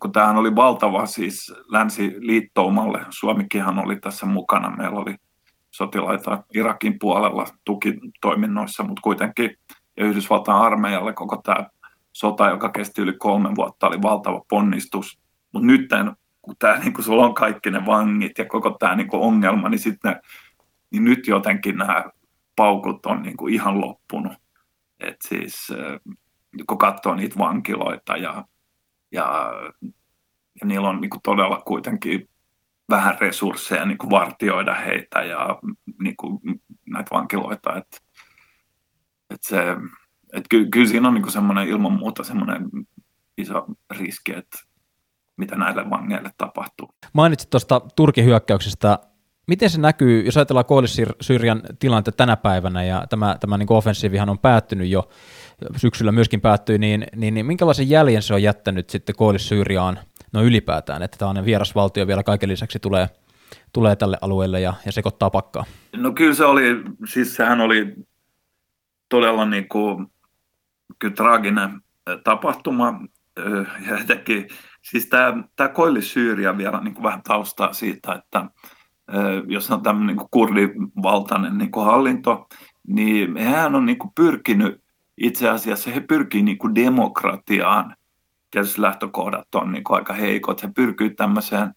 kun 0.00 0.12
tämähän 0.12 0.36
oli 0.36 0.56
valtava 0.56 1.06
siis 1.06 1.54
länsiliittoumalle, 1.68 3.06
Suomikinhan 3.10 3.78
oli 3.78 3.96
tässä 3.96 4.26
mukana, 4.26 4.76
meillä 4.76 4.98
oli 4.98 5.16
sotilaita 5.70 6.44
Irakin 6.54 6.98
puolella 6.98 7.46
tukitoiminnoissa, 7.64 8.82
mutta 8.82 9.00
kuitenkin 9.02 9.56
ja 9.96 10.04
Yhdysvaltain 10.04 10.58
armeijalle 10.58 11.12
koko 11.12 11.36
tämä 11.36 11.66
sota, 12.12 12.48
joka 12.48 12.68
kesti 12.68 13.02
yli 13.02 13.12
kolme 13.12 13.54
vuotta, 13.56 13.86
oli 13.86 14.02
valtava 14.02 14.42
ponnistus. 14.48 15.18
Mutta 15.52 15.66
nyt 15.66 15.90
kun 16.42 16.56
tämä, 16.58 16.78
niin 16.78 16.92
kun 16.92 17.04
sulla 17.04 17.26
on 17.26 17.34
kaikki 17.34 17.70
ne 17.70 17.86
vangit 17.86 18.38
ja 18.38 18.44
koko 18.44 18.70
tämä 18.70 18.94
niin 18.94 19.08
ongelma, 19.12 19.68
niin, 19.68 19.78
sitten 19.78 20.20
niin 20.90 21.04
nyt 21.04 21.26
jotenkin 21.26 21.76
nämä 21.76 22.04
paukut 22.56 23.06
on 23.06 23.22
niin 23.22 23.48
ihan 23.50 23.80
loppunut. 23.80 24.32
Et 25.00 25.16
siis 25.28 25.68
kun 26.66 26.78
katsoo 26.78 27.14
niitä 27.14 27.38
vankiloita 27.38 28.16
ja, 28.16 28.44
ja, 29.12 29.52
ja 30.60 30.66
niillä 30.66 30.88
on 30.88 31.00
niin 31.00 31.10
kuin 31.10 31.22
todella 31.22 31.62
kuitenkin 31.66 32.28
vähän 32.90 33.16
resursseja 33.20 33.84
niin 33.84 33.98
kuin 33.98 34.10
vartioida 34.10 34.74
heitä 34.74 35.22
ja 35.22 35.58
niin 36.02 36.16
kuin 36.16 36.40
näitä 36.86 37.10
vankiloita. 37.14 37.76
Et, 37.76 38.02
et 39.30 39.42
se, 39.42 39.76
et 40.32 40.44
ky, 40.48 40.66
kyllä 40.70 40.88
siinä 40.88 41.08
on 41.08 41.14
niin 41.14 41.30
semmoinen 41.32 41.68
ilman 41.68 41.92
muuta 41.92 42.24
semmoinen 42.24 42.68
iso 43.38 43.66
riski, 43.90 44.32
että 44.32 44.58
mitä 45.36 45.56
näille 45.56 45.90
vangeille 45.90 46.30
tapahtuu. 46.38 46.94
Mainitsit 47.12 47.50
tuosta 47.50 47.80
Turkin 47.80 48.24
hyökkäyksestä. 48.24 48.98
Miten 49.46 49.70
se 49.70 49.80
näkyy, 49.80 50.24
jos 50.24 50.36
ajatellaan 50.36 50.66
Koillis-Syyrian 50.66 51.62
tilannetta 51.78 52.12
tänä 52.12 52.36
päivänä, 52.36 52.84
ja 52.84 53.06
tämä, 53.10 53.36
tämä 53.40 53.58
niin 53.58 53.72
offensiivihan 53.72 54.28
on 54.28 54.38
päättynyt 54.38 54.88
jo, 54.88 55.08
syksyllä 55.76 56.12
myöskin 56.12 56.40
päättyi, 56.40 56.78
niin, 56.78 57.06
niin, 57.16 57.34
niin 57.34 57.46
minkälaisen 57.46 57.90
jäljen 57.90 58.22
se 58.22 58.34
on 58.34 58.42
jättänyt 58.42 58.90
sitten 58.90 59.14
Koillis-Syyriaan 59.16 59.98
no 60.32 60.42
ylipäätään, 60.42 61.02
että 61.02 61.18
tällainen 61.18 61.44
vierasvaltio 61.44 62.06
vielä 62.06 62.22
kaiken 62.22 62.48
lisäksi 62.48 62.78
tulee, 62.78 63.08
tulee 63.72 63.96
tälle 63.96 64.18
alueelle 64.20 64.60
ja, 64.60 64.74
ja 64.86 64.92
sekoittaa 64.92 65.30
pakkaa? 65.30 65.64
No 65.96 66.12
kyllä 66.12 66.34
se 66.34 66.44
oli, 66.44 66.82
siis 67.08 67.36
sehän 67.36 67.60
oli 67.60 67.94
todella 69.08 69.44
niin 69.44 69.68
kuin, 69.68 70.06
kyllä 70.98 71.14
traaginen 71.14 71.80
tapahtuma, 72.24 73.00
ja 73.88 73.98
etenkin 73.98 74.48
Siis 74.90 75.06
tämä, 75.06 75.44
tämä 75.56 75.68
Koillis-Syyria 75.68 76.58
vielä 76.58 76.80
niin 76.80 76.94
kuin 76.94 77.04
vähän 77.04 77.22
taustaa 77.22 77.72
siitä, 77.72 78.12
että 78.12 78.46
jos 79.48 79.70
on 79.70 79.82
tämmöinen 79.82 80.16
niin 80.16 80.28
kurdivaltainen 80.30 81.58
niin 81.58 81.70
hallinto, 81.84 82.48
niin 82.86 83.38
hän 83.38 83.74
on 83.74 83.86
niin 83.86 83.98
pyrkinyt 84.14 84.84
itse 85.16 85.48
asiassa, 85.48 85.90
he 85.90 86.00
pyrkii 86.00 86.42
niin 86.42 86.74
demokratiaan 86.74 87.96
tietysti 88.50 88.82
lähtökohdat 88.82 89.54
on 89.54 89.72
niin 89.72 89.84
aika 89.88 90.12
heikot. 90.12 90.62
He 90.62 90.70
pyrkii 90.74 91.10
tämmöiseen 91.10 91.74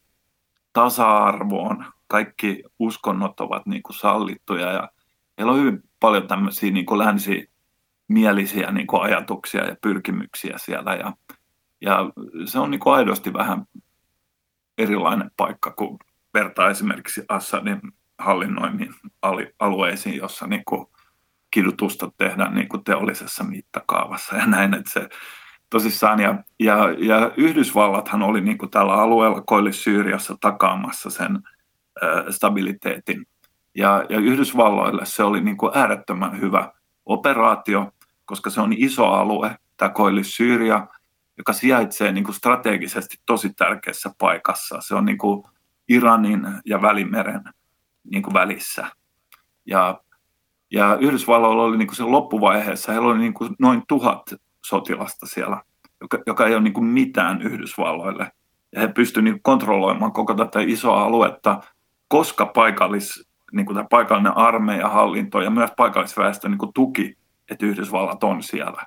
tasa-arvoon. 0.73 1.85
Kaikki 2.07 2.63
uskonnot 2.79 3.39
ovat 3.39 3.65
niin 3.65 3.81
sallittuja 3.91 4.71
ja 4.71 4.89
heillä 5.37 5.53
on 5.53 5.59
hyvin 5.59 5.83
paljon 5.99 6.27
tämmöisiä 6.27 6.71
niin 6.71 6.85
länsimielisiä 6.97 8.71
niin 8.71 8.87
ajatuksia 9.01 9.65
ja 9.65 9.75
pyrkimyksiä 9.81 10.57
siellä. 10.57 10.95
Ja, 10.95 11.13
ja 11.81 12.11
se 12.45 12.59
on 12.59 12.71
niin 12.71 12.81
aidosti 12.85 13.33
vähän 13.33 13.65
erilainen 14.77 15.31
paikka 15.37 15.71
kuin 15.71 15.97
vertaa 16.39 16.69
esimerkiksi 16.69 17.21
Assadin 17.30 17.82
hallinnoimiin 18.19 18.93
alueisiin, 19.60 20.17
jossa 20.17 20.47
niin 20.47 20.63
kuin 20.65 20.88
kidutusta 21.52 22.12
tehdään 22.17 22.56
niin 22.56 22.69
kuin 22.69 22.84
teollisessa 22.84 23.43
mittakaavassa 23.43 24.36
ja 24.36 24.45
näin, 24.45 24.73
että 24.73 24.91
se 24.91 25.10
tosissaan. 25.69 26.19
Ja, 26.19 26.43
ja, 26.60 26.78
ja 26.97 27.32
Yhdysvallathan 27.38 28.23
oli 28.23 28.41
niin 28.41 28.58
kuin 28.58 28.71
tällä 28.71 28.93
alueella 28.93 29.41
Koillis-Syyriassa 29.41 30.38
takaamassa 30.41 31.10
sen 31.10 31.39
äh, 32.04 32.26
stabiliteetin. 32.30 33.26
Ja, 33.76 34.06
ja 34.10 34.19
Yhdysvalloille 34.19 35.06
se 35.06 35.23
oli 35.23 35.41
niin 35.41 35.58
kuin 35.58 35.71
äärettömän 35.76 36.41
hyvä 36.41 36.71
operaatio, 37.06 37.91
koska 38.26 38.50
se 38.50 38.62
on 38.62 38.73
iso 38.73 39.06
alue, 39.06 39.56
tämä 39.78 39.89
Koillis-Syyria, 39.89 40.88
joka 41.38 41.54
sijaitsee 41.54 42.12
niin 42.12 42.23
kuin 42.23 42.36
strategisesti 42.36 43.17
tosi 43.26 43.54
tärkeässä 43.54 44.12
paikassa. 44.17 44.82
Se 44.82 44.95
on 44.95 45.06
niin 45.06 45.17
kuin 45.17 45.43
Iranin 45.89 46.47
ja 46.65 46.82
Välimeren 46.82 47.43
niin 48.04 48.23
kuin 48.23 48.34
välissä. 48.34 48.88
Ja, 49.65 50.02
ja 50.71 50.95
Yhdysvalloilla 50.95 51.63
oli 51.63 51.78
niin 51.78 51.88
kuin 51.88 51.95
sen 51.95 52.12
loppuvaiheessa, 52.12 52.91
heillä 52.91 53.08
oli 53.08 53.19
niin 53.19 53.34
kuin 53.34 53.56
noin 53.60 53.84
tuhat 53.88 54.21
sotilasta 54.65 55.26
siellä, 55.26 55.62
joka, 56.02 56.19
joka 56.28 56.47
ei 56.47 56.54
ole 56.54 56.63
niin 56.63 56.73
kuin 56.73 56.86
mitään 56.86 57.41
Yhdysvalloille. 57.41 58.32
Ja 58.71 58.82
he 58.82 58.88
pystyivät 58.88 59.23
niin 59.23 59.43
kontrolloimaan 59.43 60.12
koko 60.12 60.34
tätä 60.34 60.60
isoa 60.60 61.04
aluetta, 61.04 61.62
koska 62.08 62.45
paikallis, 62.45 63.28
niin 63.52 63.65
kuin 63.65 63.76
tämä 63.76 63.88
paikallinen 63.89 64.38
armeija, 64.38 64.89
hallinto 64.89 65.41
ja 65.41 65.50
myös 65.50 65.71
paikallisväestö 65.78 66.50
niin 66.50 66.58
kuin 66.58 66.73
tuki, 66.73 67.17
että 67.52 67.65
Yhdysvallat 67.65 68.23
on 68.23 68.43
siellä. 68.43 68.82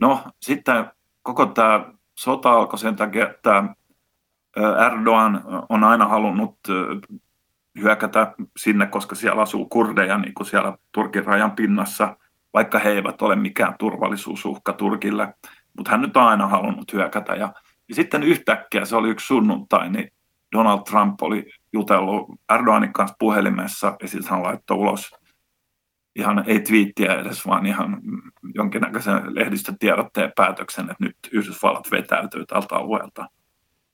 No 0.00 0.24
sitten 0.42 0.90
koko 1.22 1.46
tämä 1.46 1.84
sota 2.14 2.52
alkoi 2.52 2.78
sen 2.78 2.96
takia, 2.96 3.30
että 3.30 3.64
Erdogan 4.86 5.42
on 5.68 5.84
aina 5.84 6.08
halunnut 6.08 6.58
hyökätä 7.80 8.34
sinne, 8.56 8.86
koska 8.86 9.14
siellä 9.14 9.42
asuu 9.42 9.68
kurdeja 9.68 10.18
niin 10.18 10.34
kuin 10.34 10.46
siellä 10.46 10.78
Turkin 10.92 11.24
rajan 11.24 11.52
pinnassa, 11.52 12.16
vaikka 12.54 12.78
he 12.78 12.90
eivät 12.90 13.22
ole 13.22 13.36
mikään 13.36 13.74
turvallisuusuhka 13.78 14.72
Turkille. 14.72 15.34
Mutta 15.76 15.90
hän 15.90 16.00
nyt 16.00 16.16
on 16.16 16.22
aina 16.22 16.46
halunnut 16.46 16.92
hyökätä. 16.92 17.34
Ja, 17.34 17.52
ja 17.88 17.94
sitten 17.94 18.22
yhtäkkiä, 18.22 18.84
se 18.84 18.96
oli 18.96 19.10
yksi 19.10 19.26
sunnuntai, 19.26 19.90
niin 19.90 20.10
Donald 20.52 20.80
Trump 20.90 21.22
oli 21.22 21.50
jutellut 21.72 22.26
Erdoganin 22.54 22.92
kanssa 22.92 23.16
puhelimessa 23.18 23.96
ja 24.02 24.08
sitten 24.08 24.30
hän 24.30 24.42
laittoi 24.42 24.76
ulos 24.76 25.14
ihan 26.16 26.44
ei 26.46 26.60
twiittiä 26.60 27.14
edes, 27.14 27.46
vaan 27.46 27.66
ihan 27.66 28.00
jonkinnäköisen 28.54 29.34
lehdistötiedotteen 29.34 30.32
päätöksen, 30.36 30.90
että 30.90 31.04
nyt 31.04 31.16
Yhdysvallat 31.32 31.90
vetäytyy 31.90 32.46
tältä 32.46 32.74
alueelta. 32.74 33.26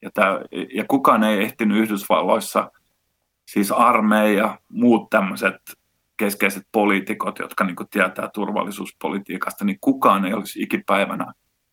Ja, 0.03 0.11
tämä, 0.15 0.41
ja 0.75 0.85
kukaan 0.89 1.25
ei 1.25 1.43
ehtinyt 1.43 1.79
Yhdysvalloissa, 1.79 2.71
siis 3.47 3.73
armeija, 3.73 4.59
muut 4.69 5.11
tämmöiset 5.11 5.57
keskeiset 6.17 6.67
poliitikot, 6.73 7.39
jotka 7.39 7.65
niin 7.65 7.77
tietää 7.91 8.29
turvallisuuspolitiikasta, 8.35 9.65
niin 9.65 9.79
kukaan 9.81 10.25
ei 10.25 10.35
olisi 10.35 10.63
ikipäivänä 10.63 11.33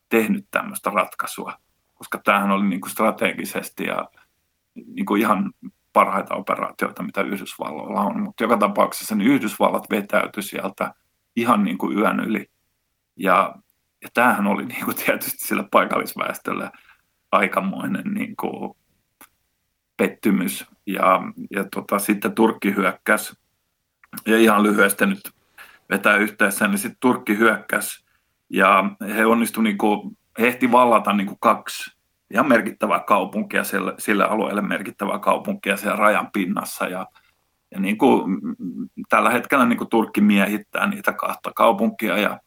tehnyt 0.09 0.45
tämmöistä 0.51 0.89
ratkaisua, 0.89 1.53
koska 1.93 2.21
tämähän 2.23 2.51
oli 2.51 2.67
niin 2.67 2.89
strategisesti 2.89 3.83
ja 3.83 4.09
niin 4.75 5.17
ihan 5.19 5.53
parhaita 5.93 6.35
operaatioita, 6.35 7.03
mitä 7.03 7.21
Yhdysvalloilla 7.21 8.01
on. 8.01 8.21
Mutta 8.21 8.43
joka 8.43 8.57
tapauksessa 8.57 9.15
niin 9.15 9.31
Yhdysvallat 9.31 9.89
vetäytyi 9.89 10.43
sieltä 10.43 10.93
ihan 11.35 11.63
niin 11.63 11.77
yön 11.97 12.19
yli. 12.19 12.49
Ja, 13.15 13.55
ja 14.01 14.09
tämähän 14.13 14.47
oli 14.47 14.65
niin 14.65 14.95
tietysti 15.05 15.47
sillä 15.47 15.63
paikallisväestöllä 15.71 16.71
aikamoinen 17.31 18.13
niin 18.13 18.35
kuin 18.35 18.75
pettymys. 19.97 20.65
Ja, 20.87 21.21
ja 21.51 21.63
tota, 21.75 21.99
sitten 21.99 22.35
Turkki 22.35 22.75
hyökkäsi, 22.75 23.33
ja 24.27 24.37
ihan 24.37 24.63
lyhyesti 24.63 25.05
nyt 25.05 25.31
vetää 25.89 26.15
yhteensä, 26.15 26.67
niin 26.67 26.77
sitten 26.77 26.99
Turkki 26.99 27.37
hyökkäsi, 27.37 28.05
ja 28.49 28.83
he 29.15 29.25
onnistuivat, 29.25 29.63
niin 29.63 29.77
kuin, 29.77 30.17
he 30.39 30.47
ehti 30.47 30.71
vallata 30.71 31.13
niin 31.13 31.27
kuin 31.27 31.37
kaksi 31.41 31.97
ihan 32.33 32.47
merkittävää 32.47 32.99
kaupunkia, 32.99 33.63
sille, 33.63 33.93
sille 33.97 34.23
alueelle 34.23 34.61
merkittävää 34.61 35.19
kaupunkia 35.19 35.77
siellä 35.77 35.97
rajan 35.97 36.29
pinnassa, 36.33 36.87
ja, 36.87 37.07
ja 37.71 37.79
niin 37.79 37.97
kuin, 37.97 38.41
tällä 39.09 39.29
hetkellä 39.29 39.65
niin 39.65 39.77
kuin 39.77 39.89
Turkki 39.89 40.21
miehittää 40.21 40.87
niitä 40.87 41.13
kahta 41.13 41.51
kaupunkia, 41.55 42.17
ja, 42.17 42.39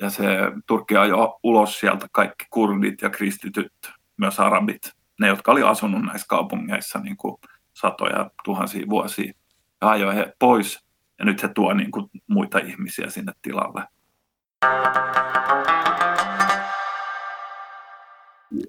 ja 0.00 0.10
se 0.10 0.26
Turkki 0.66 0.96
ajoi 0.96 1.34
ulos 1.42 1.80
sieltä 1.80 2.06
kaikki 2.12 2.44
kurdit 2.50 3.02
ja 3.02 3.10
kristityt 3.10 3.72
myös 4.16 4.40
arabit, 4.40 4.92
ne 5.20 5.28
jotka 5.28 5.52
oli 5.52 5.62
asunut 5.62 6.02
näissä 6.02 6.26
kaupungeissa 6.28 6.98
niin 6.98 7.16
kuin 7.16 7.36
satoja 7.72 8.30
tuhansia 8.44 8.86
vuosia, 8.88 9.32
ja 9.80 9.88
ajoi 9.88 10.14
he 10.14 10.32
pois, 10.38 10.84
ja 11.18 11.24
nyt 11.24 11.42
he 11.42 11.48
tuo 11.48 11.74
niin 11.74 11.90
kuin 11.90 12.10
muita 12.26 12.58
ihmisiä 12.58 13.10
sinne 13.10 13.32
tilalle. 13.42 13.84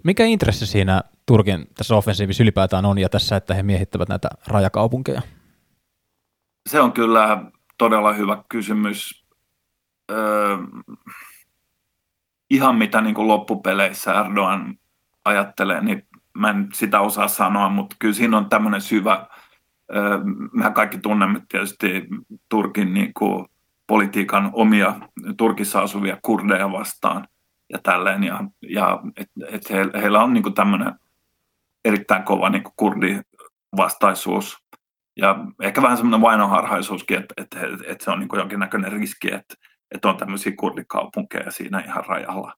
Mikä 0.03 0.25
intressi 0.25 0.65
siinä 0.65 1.01
Turkin 1.25 1.67
tässä 1.77 1.95
offensiivissa 1.95 2.43
ylipäätään 2.43 2.85
on 2.85 2.97
ja 2.97 3.09
tässä, 3.09 3.35
että 3.35 3.53
he 3.53 3.63
miehittävät 3.63 4.09
näitä 4.09 4.29
rajakaupunkeja? 4.47 5.21
Se 6.69 6.81
on 6.81 6.91
kyllä 6.93 7.51
todella 7.77 8.13
hyvä 8.13 8.43
kysymys. 8.49 9.25
Öö, 10.11 10.57
ihan 12.49 12.75
mitä 12.75 13.01
niin 13.01 13.15
kuin 13.15 13.27
loppupeleissä 13.27 14.13
Erdogan 14.13 14.77
ajattelee, 15.25 15.81
niin 15.81 16.07
mä 16.33 16.49
en 16.49 16.67
sitä 16.73 16.99
osaa 16.99 17.27
sanoa, 17.27 17.69
mutta 17.69 17.95
kyllä 17.99 18.13
siinä 18.13 18.37
on 18.37 18.49
tämmöinen 18.49 18.81
syvä, 18.81 19.27
mehän 20.53 20.73
kaikki 20.73 20.97
tunnemme 20.97 21.41
tietysti 21.49 22.07
Turkin 22.49 22.93
niin 22.93 23.13
kuin 23.13 23.45
politiikan 23.87 24.49
omia 24.53 24.95
Turkissa 25.37 25.79
asuvia 25.79 26.17
kurdeja 26.21 26.71
vastaan 26.71 27.27
ja 27.69 27.79
tälleen, 27.83 28.23
ja, 28.23 28.43
ja 28.61 28.99
et, 29.17 29.29
et 29.51 29.69
he, 29.69 30.01
heillä 30.01 30.23
on 30.23 30.33
niin 30.33 30.43
kuin 30.43 30.55
tämmöinen 30.55 30.93
erittäin 31.85 32.23
kova 32.23 32.49
niin 32.49 32.63
kuin 32.63 32.73
kurdivastaisuus, 32.77 34.57
ja 35.17 35.35
ehkä 35.61 35.81
vähän 35.81 35.97
semmoinen 35.97 36.21
vainoharhaisuuskin, 36.21 37.17
että, 37.17 37.33
että, 37.37 37.59
että 37.87 38.05
se 38.05 38.11
on 38.11 38.19
niin 38.19 38.27
kuin 38.27 38.39
jonkinnäköinen 38.39 38.91
riski, 38.91 39.33
että, 39.33 39.55
että 39.91 40.09
on 40.09 40.17
tämmöisiä 40.17 40.53
kurdikaupunkeja 40.59 41.51
siinä 41.51 41.79
ihan 41.79 42.05
rajalla 42.05 42.53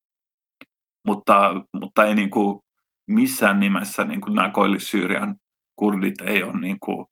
mutta, 1.08 1.54
mutta 1.74 2.06
ei 2.06 2.16
niin 2.16 2.30
kuin 2.30 2.60
missään 3.08 3.60
nimessä 3.60 4.04
niin 4.04 4.22
kuin 4.22 4.36
nämä 4.36 4.50
Koillis-Syyrian 4.50 5.36
kurdit 5.76 6.22
ei 6.22 6.44
ole 6.44 6.60
niin 6.60 6.78
kuin 6.80 7.06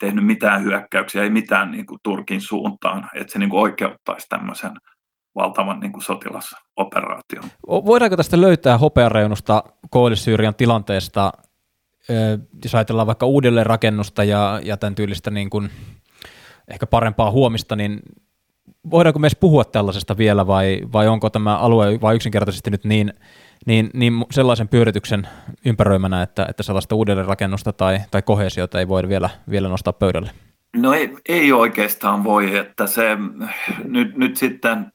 tehnyt 0.00 0.26
mitään 0.26 0.62
hyökkäyksiä, 0.62 1.22
ei 1.22 1.30
mitään 1.30 1.70
niin 1.70 1.86
kuin 1.86 1.98
Turkin 2.02 2.40
suuntaan, 2.40 3.10
että 3.14 3.32
se 3.32 3.38
niin 3.38 3.50
kuin 3.50 3.60
oikeuttaisi 3.60 4.26
tämmöisen 4.28 4.72
valtavan 5.34 5.80
niin 5.80 5.92
kuin 5.92 6.02
sotilasoperaation. 6.02 7.44
Voidaanko 7.66 8.16
tästä 8.16 8.40
löytää 8.40 8.78
hopeareunusta 8.78 9.62
Koillis-Syyrian 9.90 10.54
tilanteesta, 10.54 11.32
jos 12.64 12.74
ajatellaan 12.74 13.06
vaikka 13.06 13.26
uudelleenrakennusta 13.26 14.24
ja, 14.24 14.60
ja 14.64 14.76
tämän 14.76 14.94
tyylistä 14.94 15.30
niin 15.30 15.50
kuin 15.50 15.70
ehkä 16.68 16.86
parempaa 16.86 17.30
huomista, 17.30 17.76
niin 17.76 18.00
voidaanko 18.90 19.18
myös 19.18 19.36
puhua 19.36 19.64
tällaisesta 19.64 20.16
vielä 20.16 20.46
vai, 20.46 20.80
vai 20.92 21.08
onko 21.08 21.30
tämä 21.30 21.56
alue 21.56 22.00
vain 22.00 22.16
yksinkertaisesti 22.16 22.70
nyt 22.70 22.84
niin, 22.84 23.12
niin, 23.66 23.90
niin 23.94 24.24
sellaisen 24.30 24.68
pyörityksen 24.68 25.28
ympäröimänä, 25.64 26.22
että, 26.22 26.46
että 26.48 26.62
sellaista 26.62 26.94
uudelleenrakennusta 26.94 27.72
tai, 27.72 27.98
tai 28.10 28.22
kohesiota 28.22 28.78
ei 28.78 28.88
voi 28.88 29.08
vielä, 29.08 29.30
vielä 29.50 29.68
nostaa 29.68 29.92
pöydälle? 29.92 30.30
No 30.76 30.92
ei, 30.92 31.16
ei 31.28 31.52
oikeastaan 31.52 32.24
voi, 32.24 32.56
että 32.56 32.86
se 32.86 33.16
nyt, 33.84 34.16
nyt 34.16 34.36
sitten, 34.36 34.92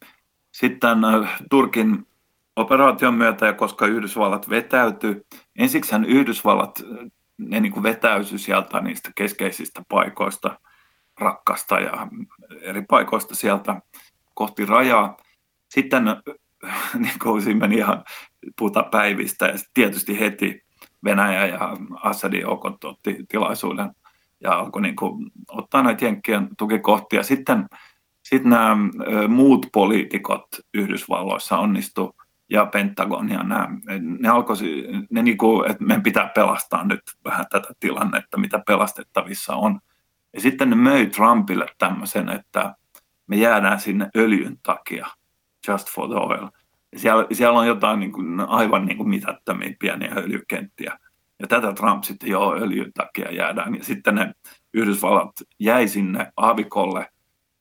sitten 0.52 0.98
Turkin 1.50 2.08
operaation 2.56 3.14
myötä 3.14 3.46
ja 3.46 3.54
koska 3.54 3.86
Yhdysvallat 3.86 4.50
vetäytyi, 4.50 5.22
ensiksihän 5.60 6.06
Yhdysvallat 6.06 6.84
ne 7.38 7.60
niin 7.60 7.72
kuin 7.72 7.84
vetäysy 7.84 8.38
sieltä 8.38 8.82
niistä 8.82 9.12
keskeisistä 9.16 9.82
paikoista– 9.90 10.56
rakkasta 11.22 11.80
ja 11.80 12.08
eri 12.62 12.82
paikoista 12.90 13.36
sieltä 13.36 13.82
kohti 14.34 14.66
rajaa. 14.66 15.18
Sitten 15.70 16.04
niin 17.00 17.20
kuin 17.24 17.58
meni 17.58 17.76
ihan 17.76 18.04
puhuta 18.58 18.84
päivistä 18.84 19.46
ja 19.46 19.54
tietysti 19.74 20.20
heti 20.20 20.64
Venäjä 21.04 21.46
ja 21.46 21.78
Assadin 22.04 22.42
joukot 22.42 22.84
otti 22.84 23.18
tilaisuuden 23.28 23.92
ja 24.40 24.54
alkoi 24.54 24.82
niin 24.82 24.96
kuin 24.96 25.32
ottaa 25.48 25.84
näitä 25.84 26.06
jenkkien 26.06 26.48
tukikohtia. 26.58 27.24
Sitten, 27.24 27.66
sitten 28.24 28.50
nämä 28.50 28.78
muut 29.28 29.66
poliitikot 29.74 30.48
Yhdysvalloissa 30.74 31.58
onnistu 31.58 32.16
ja 32.50 32.66
Pentagon 32.66 33.30
ja 33.30 33.44
nämä, 33.44 33.68
ne 34.20 34.30
alkoi, 34.30 34.56
ne 35.10 35.24
niin 35.24 35.38
kuin, 35.38 35.72
että 35.72 35.84
meidän 35.84 36.04
pitää 36.04 36.32
pelastaa 36.36 36.84
nyt 36.84 37.02
vähän 37.26 37.46
tätä 37.52 37.68
tilannetta, 37.80 38.38
mitä 38.38 38.64
pelastettavissa 38.68 39.56
on. 39.56 39.80
Ja 40.34 40.42
sitten 40.42 40.70
ne 40.70 40.76
möi 40.76 41.08
Trumpille 41.08 41.66
tämmöisen, 41.78 42.30
että 42.30 42.76
me 43.28 43.36
jäädään 43.36 43.80
sinne 43.80 44.10
öljyn 44.18 44.58
takia, 44.64 45.08
just 45.68 45.90
for 45.90 46.08
the 46.10 46.16
oil. 46.16 46.48
Ja 46.94 47.00
siellä, 47.00 47.26
siellä 47.32 47.60
on 47.60 47.68
jotain 47.68 48.00
niin 48.00 48.12
kuin, 48.12 48.40
aivan 48.40 48.86
niin 48.86 48.98
kuin 48.98 49.10
mitättömiä 49.10 49.76
pieniä 49.80 50.14
öljykenttiä. 50.18 51.00
Ja 51.40 51.48
tätä 51.48 51.74
Trump 51.74 52.04
sitten, 52.04 52.30
joo, 52.30 52.56
öljyn 52.56 52.94
takia 52.94 53.32
jäädään. 53.32 53.76
Ja 53.76 53.84
sitten 53.84 54.16
ne 54.16 54.34
Yhdysvallat 54.74 55.32
jäi 55.60 55.88
sinne 55.88 56.32
aavikolle. 56.38 57.12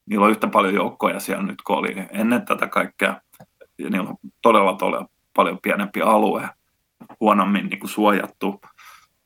Niillä 0.06 0.24
on 0.24 0.30
yhtä 0.30 0.48
paljon 0.48 0.74
joukkoja 0.74 1.20
siellä 1.20 1.42
nyt, 1.42 1.62
kun 1.62 1.76
oli 1.76 1.96
ennen 2.10 2.46
tätä 2.46 2.66
kaikkea. 2.66 3.20
Ja 3.78 3.90
niillä 3.90 4.08
on 4.10 4.16
todella, 4.42 4.76
todella 4.76 5.08
paljon 5.36 5.58
pienempi 5.62 6.02
alue, 6.02 6.48
huonommin 7.20 7.66
niin 7.66 7.80
kuin 7.80 7.90
suojattu. 7.90 8.60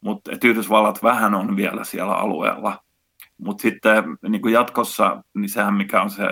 Mutta 0.01 0.31
Yhdysvallat 0.45 1.03
vähän 1.03 1.35
on 1.35 1.57
vielä 1.57 1.85
siellä 1.85 2.15
alueella. 2.15 2.84
Mutta 3.39 3.63
sitten 3.63 4.05
niin 4.29 4.43
kuin 4.43 4.55
jatkossa, 4.55 5.23
niin 5.35 5.49
sehän 5.49 5.75
mikä 5.75 6.03
on 6.03 6.11
se 6.11 6.25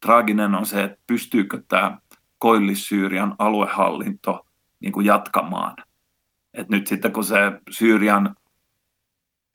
traaginen 0.00 0.54
on 0.54 0.66
se, 0.66 0.82
että 0.82 0.98
pystyykö 1.06 1.62
tämä 1.68 1.98
Koillis-Syyrian 2.38 3.34
aluehallinto 3.38 4.46
niin 4.80 4.92
kuin 4.92 5.06
jatkamaan. 5.06 5.74
Et 6.54 6.68
nyt 6.68 6.86
sitten 6.86 7.12
kun 7.12 7.24
se 7.24 7.36
Syyrian, 7.70 8.36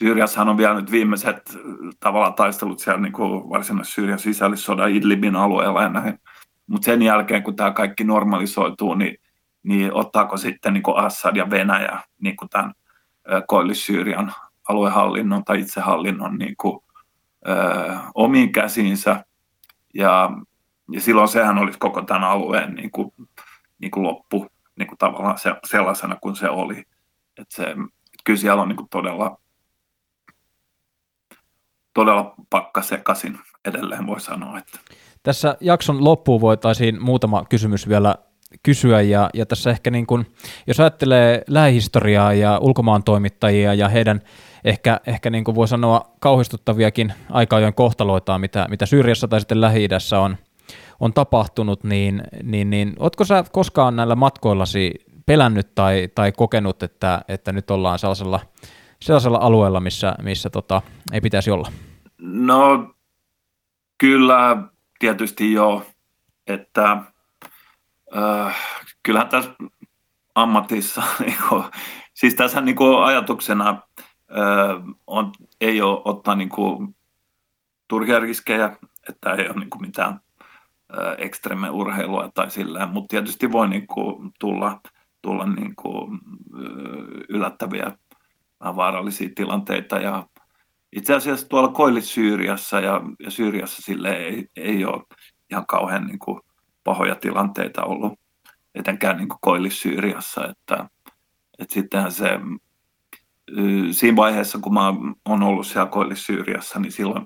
Syyriassahan 0.03 0.49
on 0.49 0.57
vielä 0.57 0.73
nyt 0.73 0.91
viimeiset 0.91 1.57
tavallaan 1.99 2.33
taistelut 2.33 2.79
siellä 2.79 3.01
niin 3.01 3.13
kuin 3.13 3.49
varsinaisessa 3.49 3.95
Syyrian 3.95 4.19
sisällissodan 4.19 4.91
Idlibin 4.91 5.35
alueella 5.35 5.81
ja 5.81 5.89
näin. 5.89 6.19
Mutta 6.67 6.85
sen 6.85 7.01
jälkeen, 7.01 7.43
kun 7.43 7.55
tämä 7.55 7.71
kaikki 7.71 8.03
normalisoituu, 8.03 8.95
niin, 8.95 9.17
niin 9.63 9.93
ottaako 9.93 10.37
sitten 10.37 10.73
niin 10.73 10.83
kuin 10.83 10.97
Assad 10.97 11.35
ja 11.35 11.49
Venäjä 11.49 11.99
niin 12.21 12.35
kuin 12.37 12.49
tämän 12.49 12.73
Koillis-Syyrian 13.47 14.31
aluehallinnon 14.69 15.43
tai 15.43 15.59
itsehallinnon 15.59 16.37
niin 16.37 16.55
kuin, 16.57 16.79
ö, 17.47 17.95
omiin 18.15 18.51
käsiinsä. 18.51 19.25
Ja, 19.93 20.29
ja 20.91 21.01
silloin 21.01 21.27
sehän 21.27 21.57
olisi 21.57 21.79
koko 21.79 22.01
tämän 22.01 22.23
alueen 22.23 22.75
niin 22.75 22.91
kuin, 22.91 23.13
niin 23.79 23.91
kuin 23.91 24.03
loppu 24.03 24.47
niin 24.75 24.87
kuin 24.87 24.97
tavallaan 24.97 25.37
se, 25.37 25.55
sellaisena 25.65 26.15
kuin 26.15 26.35
se 26.35 26.49
oli. 26.49 26.83
Et 27.37 27.51
se, 27.51 27.75
kyllä 28.23 28.39
siellä 28.39 28.61
on 28.61 28.67
niin 28.67 28.77
kuin 28.77 28.89
todella, 28.89 29.37
todella 31.93 32.35
pakka 32.49 32.81
sekaisin 32.81 33.39
edelleen 33.65 34.07
voi 34.07 34.21
sanoa. 34.21 34.57
Että. 34.57 34.79
Tässä 35.23 35.57
jakson 35.59 36.03
loppuun 36.03 36.41
voitaisiin 36.41 37.03
muutama 37.03 37.45
kysymys 37.49 37.89
vielä 37.89 38.15
kysyä, 38.63 39.01
ja, 39.01 39.29
ja 39.33 39.45
tässä 39.45 39.69
ehkä 39.69 39.91
niin 39.91 40.07
kuin, 40.07 40.25
jos 40.67 40.79
ajattelee 40.79 41.43
lähihistoriaa 41.47 42.33
ja 42.33 42.57
ulkomaan 42.57 43.03
toimittajia 43.03 43.73
ja 43.73 43.89
heidän 43.89 44.21
ehkä, 44.65 44.99
ehkä 45.07 45.29
niin 45.29 45.43
kuin 45.43 45.55
voi 45.55 45.67
sanoa 45.67 46.11
kauhistuttaviakin 46.19 47.13
aika 47.29 47.71
kohtaloitaan, 47.75 48.41
mitä, 48.41 48.65
mitä 48.69 48.85
Syyriassa 48.85 49.27
tai 49.27 49.39
sitten 49.39 49.61
lähi 49.61 49.87
on, 50.19 50.37
on 50.99 51.13
tapahtunut, 51.13 51.83
niin, 51.83 52.23
niin, 52.43 52.69
niin 52.69 52.93
ootko 52.99 53.25
sä 53.25 53.43
koskaan 53.51 53.95
näillä 53.95 54.15
matkoillasi 54.15 54.93
pelännyt 55.25 55.75
tai, 55.75 56.09
tai 56.15 56.31
kokenut, 56.31 56.83
että, 56.83 57.21
että 57.27 57.51
nyt 57.51 57.71
ollaan 57.71 57.99
sellaisella, 57.99 58.39
sellaisella 59.01 59.37
alueella, 59.37 59.79
missä, 59.79 60.15
missä 60.21 60.49
tota, 60.49 60.81
ei 61.11 61.21
pitäisi 61.21 61.51
olla? 61.51 61.71
No 62.21 62.93
kyllä 63.97 64.57
tietysti 64.99 65.53
joo, 65.53 65.85
että 66.47 66.97
äh, 68.17 68.57
kyllähän 69.03 69.29
tässä 69.29 69.51
ammatissa, 70.35 71.03
niin 71.19 71.37
kuin, 71.49 71.63
siis 72.13 72.35
tässä 72.35 72.61
niin 72.61 72.75
kuin 72.75 73.03
ajatuksena 73.03 73.81
on, 75.07 75.31
ei 75.61 75.81
ole 75.81 76.01
ottaa 76.05 76.35
niin 76.35 76.49
kuin, 76.49 76.95
turhia 77.87 78.19
riskejä, 78.19 78.77
että 79.09 79.33
ei 79.33 79.47
ole 79.49 79.59
niin 79.59 79.69
kuin 79.69 79.81
mitään 79.81 80.19
ekstreme 81.17 81.69
urheilua 81.69 82.31
tai 82.33 82.51
sillä, 82.51 82.85
mutta 82.85 83.07
tietysti 83.07 83.51
voi 83.51 83.69
niin 83.69 83.87
kuin 83.87 84.31
tulla, 84.39 84.81
tulla 85.21 85.45
niin 85.45 85.75
kuin 85.75 86.19
yllättäviä 87.29 87.97
vaarallisia 88.59 89.29
tilanteita 89.35 89.97
ja 89.97 90.27
itse 90.91 91.13
asiassa 91.13 91.49
tuolla 91.49 91.67
Koillis-Syyriassa 91.67 92.79
ja, 92.79 93.01
ja 93.19 93.31
Syyriassa 93.31 93.81
sille 93.81 94.09
ei, 94.09 94.49
ei 94.55 94.85
ole 94.85 95.03
ihan 95.51 95.65
kauhean 95.65 96.07
niin 96.07 96.19
kuin 96.19 96.41
pahoja 96.83 97.15
tilanteita 97.15 97.83
ollut, 97.83 98.19
etenkään 98.75 99.17
niin 99.17 99.27
Koillis-Syyriassa, 99.41 100.49
että, 100.49 100.89
että 101.59 101.73
sittenhän 101.73 102.11
se 102.11 102.29
siinä 103.91 104.15
vaiheessa, 104.15 104.59
kun 104.59 104.73
mä 104.73 104.93
oon 105.25 105.43
ollut 105.43 105.67
siellä 105.67 105.89
Koillis-Syyriassa, 105.91 106.79
niin 106.79 106.91
silloin 106.91 107.25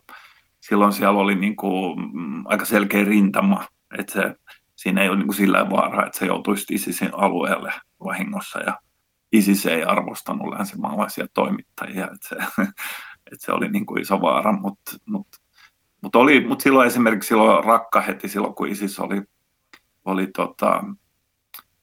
silloin 0.59 0.93
siellä 0.93 1.19
oli 1.19 1.35
niin 1.35 1.55
kuin, 1.55 1.99
mm, 2.13 2.43
aika 2.45 2.65
selkeä 2.65 3.03
rintama, 3.03 3.65
että 3.99 4.13
se, 4.13 4.35
siinä 4.75 5.01
ei 5.01 5.09
ole 5.09 5.17
niin 5.17 5.27
kuin 5.27 5.35
sillä 5.35 5.69
vaaraa, 5.69 6.05
että 6.05 6.19
se 6.19 6.25
joutuisi 6.25 6.73
ISISin 6.73 7.09
alueelle 7.13 7.73
vahingossa 8.05 8.59
ja 8.59 8.79
ISIS 9.31 9.65
ei 9.65 9.83
arvostanut 9.83 10.53
länsimaalaisia 10.53 11.27
toimittajia, 11.33 12.05
että 12.05 12.27
se, 12.29 12.35
että 13.31 13.45
se 13.45 13.51
oli 13.51 13.69
niin 13.69 13.85
kuin 13.85 14.01
iso 14.01 14.21
vaara, 14.21 14.51
mutta 14.51 14.91
mut, 15.05 15.27
mut 16.01 16.15
oli, 16.15 16.47
mut 16.47 16.61
silloin 16.61 16.87
esimerkiksi 16.87 17.27
silloin 17.27 17.63
Rakka 17.63 18.01
heti 18.01 18.27
silloin, 18.27 18.55
kun 18.55 18.67
ISIS 18.67 18.99
oli, 18.99 19.21
oli 20.05 20.27
tota, 20.27 20.83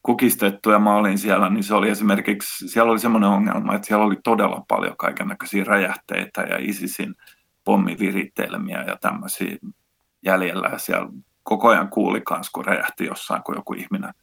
kukistettu 0.05 0.71
ja 0.71 0.79
mä 0.79 0.97
olin 0.97 1.19
siellä, 1.19 1.51
niin 1.51 1.65
se 1.65 1.75
oli 1.75 1.91
esimerkiksi, 1.91 2.69
siellä 2.69 2.93
oli 2.93 2.99
semmoinen 2.99 3.31
ongelma, 3.31 3.75
että 3.75 3.87
siellä 3.87 4.05
oli 4.05 4.17
todella 4.25 4.65
paljon 4.69 4.97
kaiken 4.97 5.29
näköisiä 5.29 5.65
räjähteitä 5.65 6.41
ja 6.43 6.57
ISISin 6.61 7.15
pommivirittelmiä 7.65 8.83
ja 8.83 8.97
tämmöisiä 9.01 9.57
jäljellä. 10.25 10.69
Ja 10.69 10.79
siellä 10.79 11.09
koko 11.43 11.69
ajan 11.69 11.89
kuuli 11.89 12.21
kans, 12.21 12.51
kun 12.51 12.65
räjähti 12.65 13.05
jossain, 13.05 13.43
kun 13.43 13.55
joku 13.57 13.73
ihminen 13.73 14.15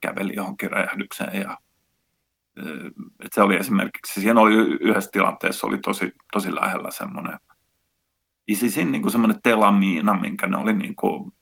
käveli 0.00 0.32
johonkin 0.36 0.70
räjähdykseen. 0.70 1.40
Ja, 1.42 1.58
et 3.24 3.32
se 3.32 3.42
oli 3.42 3.56
esimerkiksi, 3.56 4.20
siinä 4.20 4.40
oli 4.40 4.54
yhdessä 4.54 5.10
tilanteessa 5.12 5.66
oli 5.66 5.78
tosi, 5.78 6.12
tosi 6.32 6.54
lähellä 6.54 6.90
semmoinen 6.90 7.38
ISISin 8.48 8.92
niin 8.92 9.10
semmoinen 9.10 9.42
telamiina, 9.42 10.20
minkä 10.20 10.46
ne 10.46 10.56
oli 10.56 10.72
niin 10.72 10.96
kuin 10.96 11.32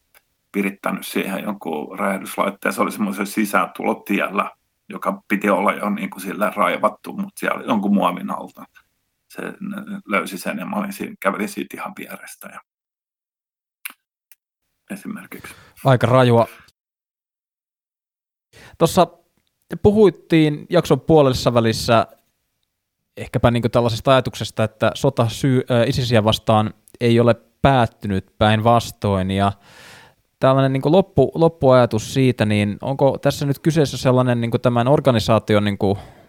virittänyt 0.55 1.07
siihen 1.07 1.45
jonkun 1.45 1.99
räjähdyslaitteen. 1.99 2.75
Se 2.75 2.83
oli 2.83 2.93
semmoisen 2.93 3.27
sisääntulotiellä, 3.27 4.51
joka 4.89 5.23
piti 5.29 5.51
olla 5.51 5.73
jo 5.73 5.91
niin 5.91 6.11
kuin 6.11 6.23
sille 6.23 6.53
raivattu, 6.57 7.13
mutta 7.13 7.41
siellä 7.41 7.65
jonkun 7.65 7.95
muovin 7.95 8.31
alta 8.31 8.65
se 9.29 9.43
löysi 10.07 10.39
sen 10.39 10.59
ja 10.59 10.67
mä 10.67 10.77
olin 10.77 10.93
siinä, 10.93 11.15
kävelin 11.21 11.49
siitä 11.49 11.77
ihan 11.77 11.93
vierestä. 11.99 12.49
Ja 12.53 12.61
esimerkiksi. 14.91 15.55
Aika 15.85 16.07
rajua. 16.07 16.47
Tuossa 18.79 19.07
puhuittiin 19.83 20.67
jakson 20.71 21.01
puolessa 21.01 21.55
välissä 21.55 22.07
ehkäpä 23.17 23.51
niin 23.51 23.71
tällaisesta 23.71 24.11
ajatuksesta, 24.11 24.65
että 24.65 24.91
sota 24.95 25.29
syy, 25.29 25.63
äh, 25.71 25.89
ISISiä 25.89 26.25
vastaan 26.25 26.75
ei 27.01 27.21
ole 27.21 27.35
päättynyt 27.63 28.39
päinvastoin 28.39 29.31
ja 29.31 29.53
tällainen 30.45 30.73
niin 30.73 30.93
loppu, 30.93 31.31
loppuajatus 31.35 32.15
siitä, 32.15 32.45
niin 32.45 32.77
onko 32.83 33.19
tässä 33.19 33.47
nyt 33.47 33.59
kyseessä 33.59 33.97
sellainen 33.97 34.41
niin 34.41 34.51
tämän 34.63 34.89
organisaation 34.89 35.65
niin 35.65 35.79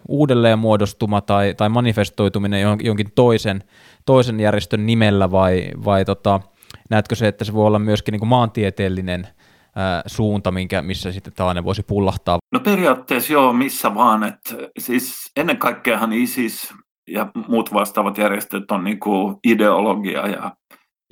uudelleenmuodostuma 0.08 1.22
tai, 1.22 1.54
tai 1.54 1.70
manifestoituminen 1.70 2.62
jonkin 2.84 3.12
toisen, 3.16 3.64
toisen 4.06 4.40
järjestön 4.40 4.86
nimellä 4.86 5.32
vai, 5.32 5.70
vai 5.86 6.06
tota, 6.06 6.42
näetkö 6.90 7.16
se, 7.16 7.28
että 7.28 7.46
se 7.46 7.54
voi 7.54 7.68
olla 7.68 7.80
myöskin 7.80 8.12
niin 8.12 8.28
maantieteellinen 8.28 9.28
ää, 9.76 10.02
suunta, 10.06 10.52
minkä, 10.52 10.82
missä 10.82 11.12
sitten 11.12 11.34
tällainen 11.34 11.64
voisi 11.64 11.84
pullahtaa? 11.84 12.38
No 12.52 12.60
periaatteessa 12.60 13.34
joo, 13.34 13.54
missä 13.54 13.96
vaan. 13.96 14.24
Että 14.24 14.56
siis 14.80 15.32
ennen 15.38 15.58
kaikkeahan 15.58 16.14
ISIS 16.14 16.74
ja 17.10 17.28
muut 17.48 17.74
vastaavat 17.74 18.18
järjestöt 18.18 18.72
on 18.72 18.84
niin 18.84 19.00
ideologia 19.48 20.28
ja, 20.28 20.56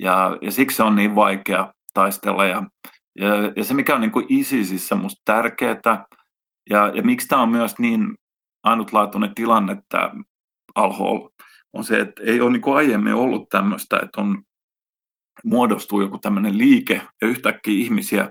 ja, 0.02 0.36
ja 0.42 0.52
siksi 0.52 0.76
se 0.76 0.82
on 0.82 0.96
niin 0.96 1.14
vaikea 1.14 1.72
taistella. 1.94 2.44
Ja, 2.44 2.62
ja, 3.18 3.34
ja 3.56 3.64
se 3.64 3.74
mikä 3.74 3.94
on 3.94 4.00
niin 4.00 4.12
kuin 4.12 4.26
ISISissä 4.28 4.94
musta 4.94 5.22
tärkeää 5.24 6.04
ja, 6.70 6.88
ja 6.94 7.02
miksi 7.02 7.28
tämä 7.28 7.42
on 7.42 7.48
myös 7.48 7.78
niin 7.78 8.14
ainutlaatuinen 8.62 9.34
tilanne 9.34 9.76
tämä 9.88 10.10
Al-Hol 10.74 11.28
on 11.72 11.84
se, 11.84 12.00
että 12.00 12.22
ei 12.22 12.40
ole 12.40 12.50
niin 12.50 12.62
kuin 12.62 12.76
aiemmin 12.76 13.14
ollut 13.14 13.48
tämmöistä, 13.48 13.98
että 14.02 14.20
on 14.20 14.42
muodostuu 15.44 16.00
joku 16.00 16.18
tämmöinen 16.18 16.58
liike 16.58 16.94
ja 17.22 17.28
yhtäkkiä 17.28 17.84
ihmisiä 17.84 18.30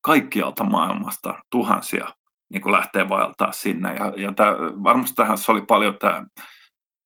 kaikkialta 0.00 0.64
maailmasta 0.64 1.34
tuhansia 1.50 2.08
niin 2.52 2.62
kuin 2.62 2.72
lähtee 2.72 3.08
vaeltaa 3.08 3.52
sinne. 3.52 3.94
Ja, 3.94 4.12
ja 4.16 4.32
tämä, 4.32 4.52
varmasti 4.58 5.14
tähän 5.14 5.38
oli 5.48 5.62
paljon 5.62 5.98
tämä 5.98 6.26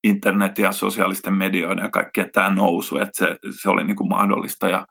internet 0.05 0.59
ja 0.59 0.73
sosiaalisten 0.73 1.35
medioiden 1.35 1.85
ja 1.85 1.91
kaikkea 1.91 2.27
tämä 2.33 2.51
nousu, 2.51 2.99
että 2.99 3.13
se, 3.15 3.37
se 3.63 3.71
oli 3.71 3.85
niin 3.85 3.97
kuin 3.97 4.09
mahdollista. 4.09 4.69
Ja 4.69 4.87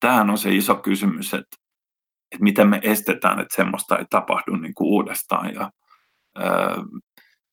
tämähän 0.00 0.30
on 0.30 0.38
se 0.38 0.54
iso 0.54 0.74
kysymys, 0.74 1.34
että, 1.34 1.56
että 2.34 2.44
miten 2.44 2.68
me 2.68 2.80
estetään, 2.82 3.40
että 3.40 3.56
semmoista 3.56 3.98
ei 3.98 4.04
tapahdu 4.10 4.56
niin 4.56 4.74
kuin 4.74 4.88
uudestaan. 4.88 5.54
Ja, 5.54 5.70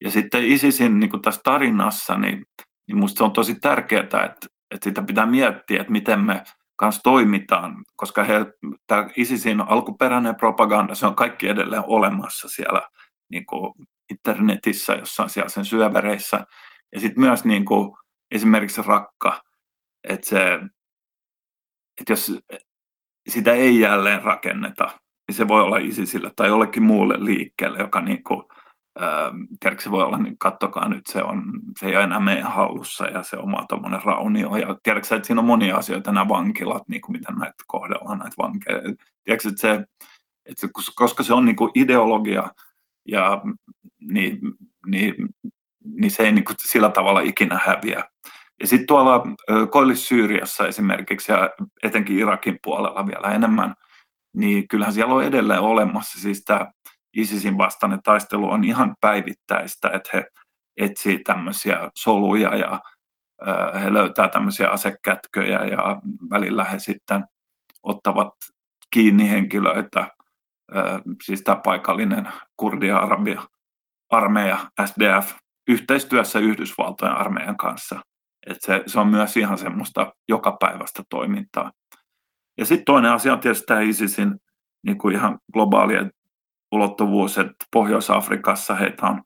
ja 0.04 0.12
sitten 0.12 0.44
ISISin 0.44 1.00
niin 1.00 1.10
kuin 1.10 1.22
tässä 1.22 1.42
tarinassa, 1.44 2.18
niin, 2.18 2.46
niin 2.88 2.96
minusta 2.96 3.18
se 3.18 3.24
on 3.24 3.32
tosi 3.32 3.56
tärkeää, 3.56 4.04
että, 4.04 4.24
että 4.72 4.84
sitä 4.84 5.02
pitää 5.02 5.26
miettiä, 5.26 5.82
että 5.82 5.92
miten 5.92 6.20
me 6.20 6.44
kanssa 6.76 7.02
toimitaan, 7.04 7.76
koska 7.96 8.24
he, 8.24 8.46
tämä 8.88 9.08
ISISin 9.16 9.62
alkuperäinen 9.62 10.36
propaganda, 10.36 10.96
se 10.96 11.08
on 11.08 11.16
kaikki 11.16 11.48
edelleen 11.48 11.84
olemassa 11.88 12.50
siellä 12.50 12.82
niin 13.32 13.46
kuin 13.46 13.74
internetissä, 14.12 14.94
jossain 14.94 15.30
siellä 15.30 15.50
sen 15.50 15.66
syövereissä. 15.66 16.46
Ja 16.94 17.00
sitten 17.00 17.24
myös 17.24 17.46
niin 17.46 17.66
kuin, 17.66 17.92
esimerkiksi 18.32 18.82
rakka, 18.82 19.42
että, 20.04 20.30
se, 20.30 20.60
että 22.02 22.12
jos 22.12 22.32
sitä 23.30 23.54
ei 23.54 23.80
jälleen 23.80 24.24
rakenneta, 24.24 24.86
niin 25.28 25.36
se 25.36 25.48
voi 25.48 25.62
olla 25.62 25.78
ISISille 25.78 26.32
tai 26.36 26.48
jollekin 26.48 26.84
muulle 26.84 27.16
liikkeelle, 27.26 27.80
joka 27.80 28.02
niin 28.02 28.24
kuin, 28.24 28.44
tiedätkö, 29.60 29.84
se 29.84 29.92
voi 29.92 30.04
olla, 30.04 30.18
niin 30.18 30.38
kattokaa 30.38 30.90
nyt, 30.90 31.08
se, 31.08 31.24
on, 31.24 31.44
se 31.80 31.86
ei 31.86 31.96
ole 31.96 32.04
enää 32.04 32.20
meidän 32.20 32.52
hallussa 32.52 33.06
ja 33.06 33.24
se 33.24 33.38
oma 33.38 33.66
tuommoinen 33.70 34.04
raunio. 34.04 34.56
Ja 34.56 34.76
tiedätkö, 34.84 35.16
että 35.16 35.28
siinä 35.28 35.42
on 35.42 35.48
monia 35.48 35.78
asioita, 35.78 36.12
nämä 36.12 36.30
vankilat, 36.30 36.84
niin 36.88 37.02
kuin 37.02 37.12
miten 37.12 37.36
näitä 37.36 37.64
kohdellaan, 37.68 38.20
näitä 38.20 38.36
vankeja. 38.38 38.82
Tiedätkö, 39.24 39.50
että 39.50 39.62
se, 39.62 39.86
että 40.46 40.68
koska 40.96 41.24
se 41.24 41.34
on 41.34 41.46
niin 41.46 41.56
kuin 41.56 41.72
ideologia, 41.76 42.52
ja, 43.08 43.42
niin, 44.00 44.40
niin, 44.88 45.16
niin 45.84 46.12
se 46.12 46.24
ei 46.24 46.32
niin 46.32 46.46
kuin 46.46 46.56
sillä 46.60 46.90
tavalla 46.90 47.22
ikinä 47.22 47.60
häviä. 47.66 48.04
Ja 48.62 48.68
sitten 48.68 48.88
tuolla 48.88 49.24
Koillis-Syyriassa 49.70 50.68
esimerkiksi 50.68 51.32
ja 51.32 51.50
etenkin 51.84 52.20
Irakin 52.20 52.60
puolella 52.64 53.08
vielä 53.08 53.36
enemmän, 53.36 53.76
niin 54.36 54.68
kyllähän 54.68 54.94
siellä 54.94 55.14
on 55.14 55.24
edelleen 55.24 55.60
olemassa 55.60 56.20
siis 56.20 56.44
tämä 56.46 56.72
ISISin 57.18 57.58
vastainen 57.58 58.00
taistelu 58.04 58.50
on 58.50 58.64
ihan 58.64 58.96
päivittäistä, 59.02 59.90
että 59.90 60.10
he 60.14 60.26
etsii 60.78 61.20
tämmöisiä 61.20 61.90
soluja 61.96 62.56
ja 62.56 62.80
he 63.84 63.94
löytää 63.94 64.28
tämmöisiä 64.28 64.70
asekätköjä 64.70 65.60
ja 65.66 66.02
välillä 66.30 66.64
he 66.64 66.80
sitten 66.80 67.24
ottavat 67.84 68.34
kiinni 68.94 69.30
henkilöitä, 69.30 70.08
siis 71.24 71.42
tämä 71.42 71.62
paikallinen 71.64 72.28
kurdia-arabia 72.58 73.42
armeija, 74.10 74.58
SDF, 74.86 75.32
yhteistyössä 75.68 76.40
Yhdysvaltojen 76.40 77.16
armeijan 77.16 77.58
kanssa. 77.58 78.02
Et 78.48 78.58
se, 78.60 78.84
se 78.88 79.00
on 79.00 79.08
myös 79.08 79.38
ihan 79.38 79.58
semmoista 79.58 80.14
jokapäiväistä 80.28 81.04
toimintaa. 81.10 81.72
Ja 82.58 82.66
sitten 82.66 82.86
toinen 82.86 83.12
asia 83.12 83.34
on 83.34 83.40
tietysti 83.40 83.66
tämä 83.66 83.82
ISISin 83.82 84.40
niin 84.84 84.98
kuin 84.98 85.16
ihan 85.16 85.40
globaali 85.54 85.94
ulottuvuus, 86.72 87.38
että 87.38 87.66
Pohjois-Afrikassa 87.72 88.76
heitä 88.76 89.06
on 89.06 89.24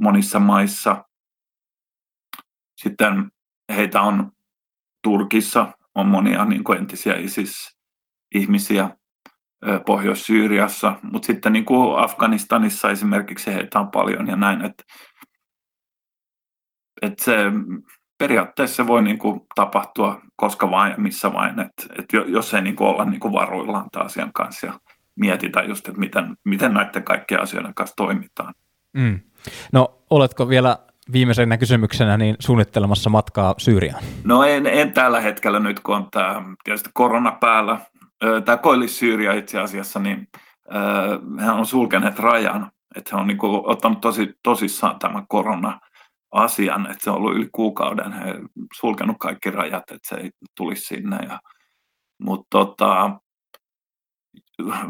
monissa 0.00 0.40
maissa. 0.40 1.04
Sitten 2.76 3.30
heitä 3.74 4.02
on 4.02 4.32
Turkissa, 5.02 5.72
on 5.94 6.06
monia 6.06 6.44
niin 6.44 6.64
kuin 6.64 6.78
entisiä 6.78 7.14
ISIS-ihmisiä 7.14 8.90
Pohjois-Syyriassa, 9.86 10.98
mutta 11.02 11.26
sitten 11.26 11.52
niin 11.52 11.64
kuin 11.64 11.98
Afganistanissa 11.98 12.90
esimerkiksi 12.90 13.54
heitä 13.54 13.80
on 13.80 13.90
paljon 13.90 14.26
ja 14.26 14.36
näin, 14.36 14.64
että, 14.64 14.84
että 17.02 17.24
se 17.24 17.36
periaatteessa 18.18 18.76
se 18.76 18.86
voi 18.86 19.02
niin 19.02 19.18
kuin 19.18 19.40
tapahtua 19.54 20.20
koska 20.36 20.70
vain 20.70 20.90
ja 20.90 20.98
missä 20.98 21.32
vain, 21.32 21.60
että, 21.60 21.82
että 21.98 22.16
jos 22.16 22.54
ei 22.54 22.62
niin 22.62 22.76
kuin 22.76 22.88
olla 22.88 23.04
niin 23.04 23.20
kuin 23.20 23.32
varuillaan 23.32 23.90
tämän 23.92 24.06
asian 24.06 24.32
kanssa 24.32 24.66
ja 24.66 24.72
mietitä 25.16 25.62
just, 25.62 25.88
että 25.88 26.00
miten, 26.00 26.36
miten 26.44 26.74
näiden 26.74 27.02
kaikkien 27.02 27.42
asioiden 27.42 27.74
kanssa 27.74 27.96
toimitaan. 27.96 28.54
Mm. 28.92 29.20
No 29.72 29.94
oletko 30.10 30.48
vielä 30.48 30.78
viimeisenä 31.12 31.56
kysymyksenä 31.56 32.16
niin 32.16 32.36
suunnittelemassa 32.38 33.10
matkaa 33.10 33.54
Syyriaan? 33.58 34.02
No 34.24 34.44
en, 34.44 34.66
en 34.66 34.92
tällä 34.92 35.20
hetkellä 35.20 35.58
nyt, 35.58 35.80
kun 35.80 35.96
on 35.96 36.08
tämä 36.10 36.42
tietysti 36.64 36.90
korona 36.94 37.32
päällä. 37.32 37.78
Tämä 38.44 38.56
Koillis-Syyria 38.56 39.32
itse 39.38 39.60
asiassa, 39.60 39.98
niin 39.98 40.28
hän 41.38 41.54
on 41.54 41.66
sulkeneet 41.66 42.18
rajan, 42.18 42.70
että 42.96 43.10
hän 43.12 43.20
on 43.20 43.26
niin 43.26 43.38
kuin 43.38 43.62
ottanut 43.64 44.00
tosi, 44.00 44.34
tosissaan 44.42 44.98
tämän 44.98 45.26
korona-asian, 46.30 46.90
että 46.90 47.04
se 47.04 47.10
on 47.10 47.16
ollut 47.16 47.36
yli 47.36 47.48
kuukauden, 47.52 48.12
he 48.12 48.34
sulkenut 48.80 49.16
kaikki 49.20 49.50
rajat, 49.50 49.90
että 49.90 50.08
se 50.08 50.16
ei 50.16 50.30
tulisi 50.56 50.82
sinne. 50.82 51.16
Ja, 51.28 51.40
mutta 52.18 52.46
tota, 52.50 53.20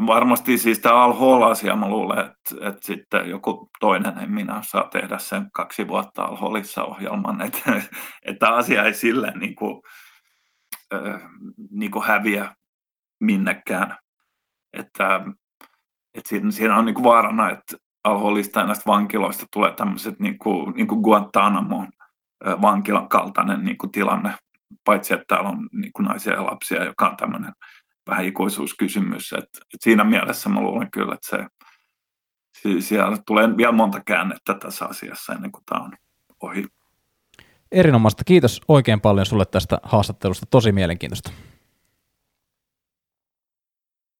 varmasti 0.07 0.57
siis 0.57 0.79
tämä 0.79 1.03
Al-Hol-asia, 1.03 1.75
mä 1.75 1.89
luulen, 1.89 2.19
että, 2.19 2.67
että 2.69 2.87
sitten 2.87 3.29
joku 3.29 3.69
toinen, 3.79 4.17
en 4.17 4.31
minä 4.31 4.61
saa 4.63 4.89
tehdä 4.91 5.17
sen 5.17 5.51
kaksi 5.51 5.87
vuotta 5.87 6.23
Al-Holissa 6.23 6.83
ohjelman, 6.83 7.41
että, 7.47 7.81
että 8.25 8.49
asia 8.49 8.83
ei 8.83 8.93
silleen 8.93 9.39
niin 9.39 9.55
kuin, 9.55 9.81
niin 11.71 11.91
kuin 11.91 12.05
häviä 12.05 12.55
minnekään. 13.19 13.97
Että, 14.73 15.21
että 16.13 16.29
siinä, 16.29 16.51
siinä 16.51 16.77
on 16.77 16.85
niin 16.85 16.95
kuin 16.95 17.03
vaarana, 17.03 17.49
että 17.49 17.77
Al-Holista 18.03 18.59
ja 18.59 18.65
näistä 18.65 18.83
vankiloista 18.87 19.45
tulee 19.53 19.73
tämmöiset 19.73 20.19
niin 20.19 20.39
kuin, 20.39 20.73
niin 20.75 20.87
kuin 20.87 21.01
Guantanamon 21.01 21.87
vankilan 22.61 23.09
kaltainen 23.09 23.65
niin 23.65 23.77
kuin 23.77 23.91
tilanne, 23.91 24.33
paitsi 24.85 25.13
että 25.13 25.25
täällä 25.27 25.49
on 25.49 25.69
niin 25.71 25.93
kuin 25.93 26.05
naisia 26.05 26.33
ja 26.33 26.45
lapsia, 26.45 26.83
joka 26.83 27.09
on 27.09 27.17
tämmöinen 27.17 27.53
vähän 28.09 28.25
ikuisuuskysymys. 28.25 29.33
Et, 29.33 29.43
et 29.43 29.81
siinä 29.81 30.03
mielessä 30.03 30.49
mä 30.49 30.61
luulen 30.61 30.91
kyllä, 30.91 31.13
että 31.13 31.27
se, 31.29 31.45
siellä 32.79 33.17
tulee 33.25 33.57
vielä 33.57 33.71
monta 33.71 34.01
käännettä 34.05 34.53
tässä 34.53 34.85
asiassa 34.85 35.33
ennen 35.33 35.51
kuin 35.51 35.63
tämä 35.65 35.81
on 35.81 35.91
ohi. 36.41 36.65
Erinomaista. 37.71 38.23
Kiitos 38.23 38.61
oikein 38.67 39.01
paljon 39.01 39.25
sulle 39.25 39.45
tästä 39.45 39.77
haastattelusta. 39.83 40.45
Tosi 40.45 40.71
mielenkiintoista. 40.71 41.31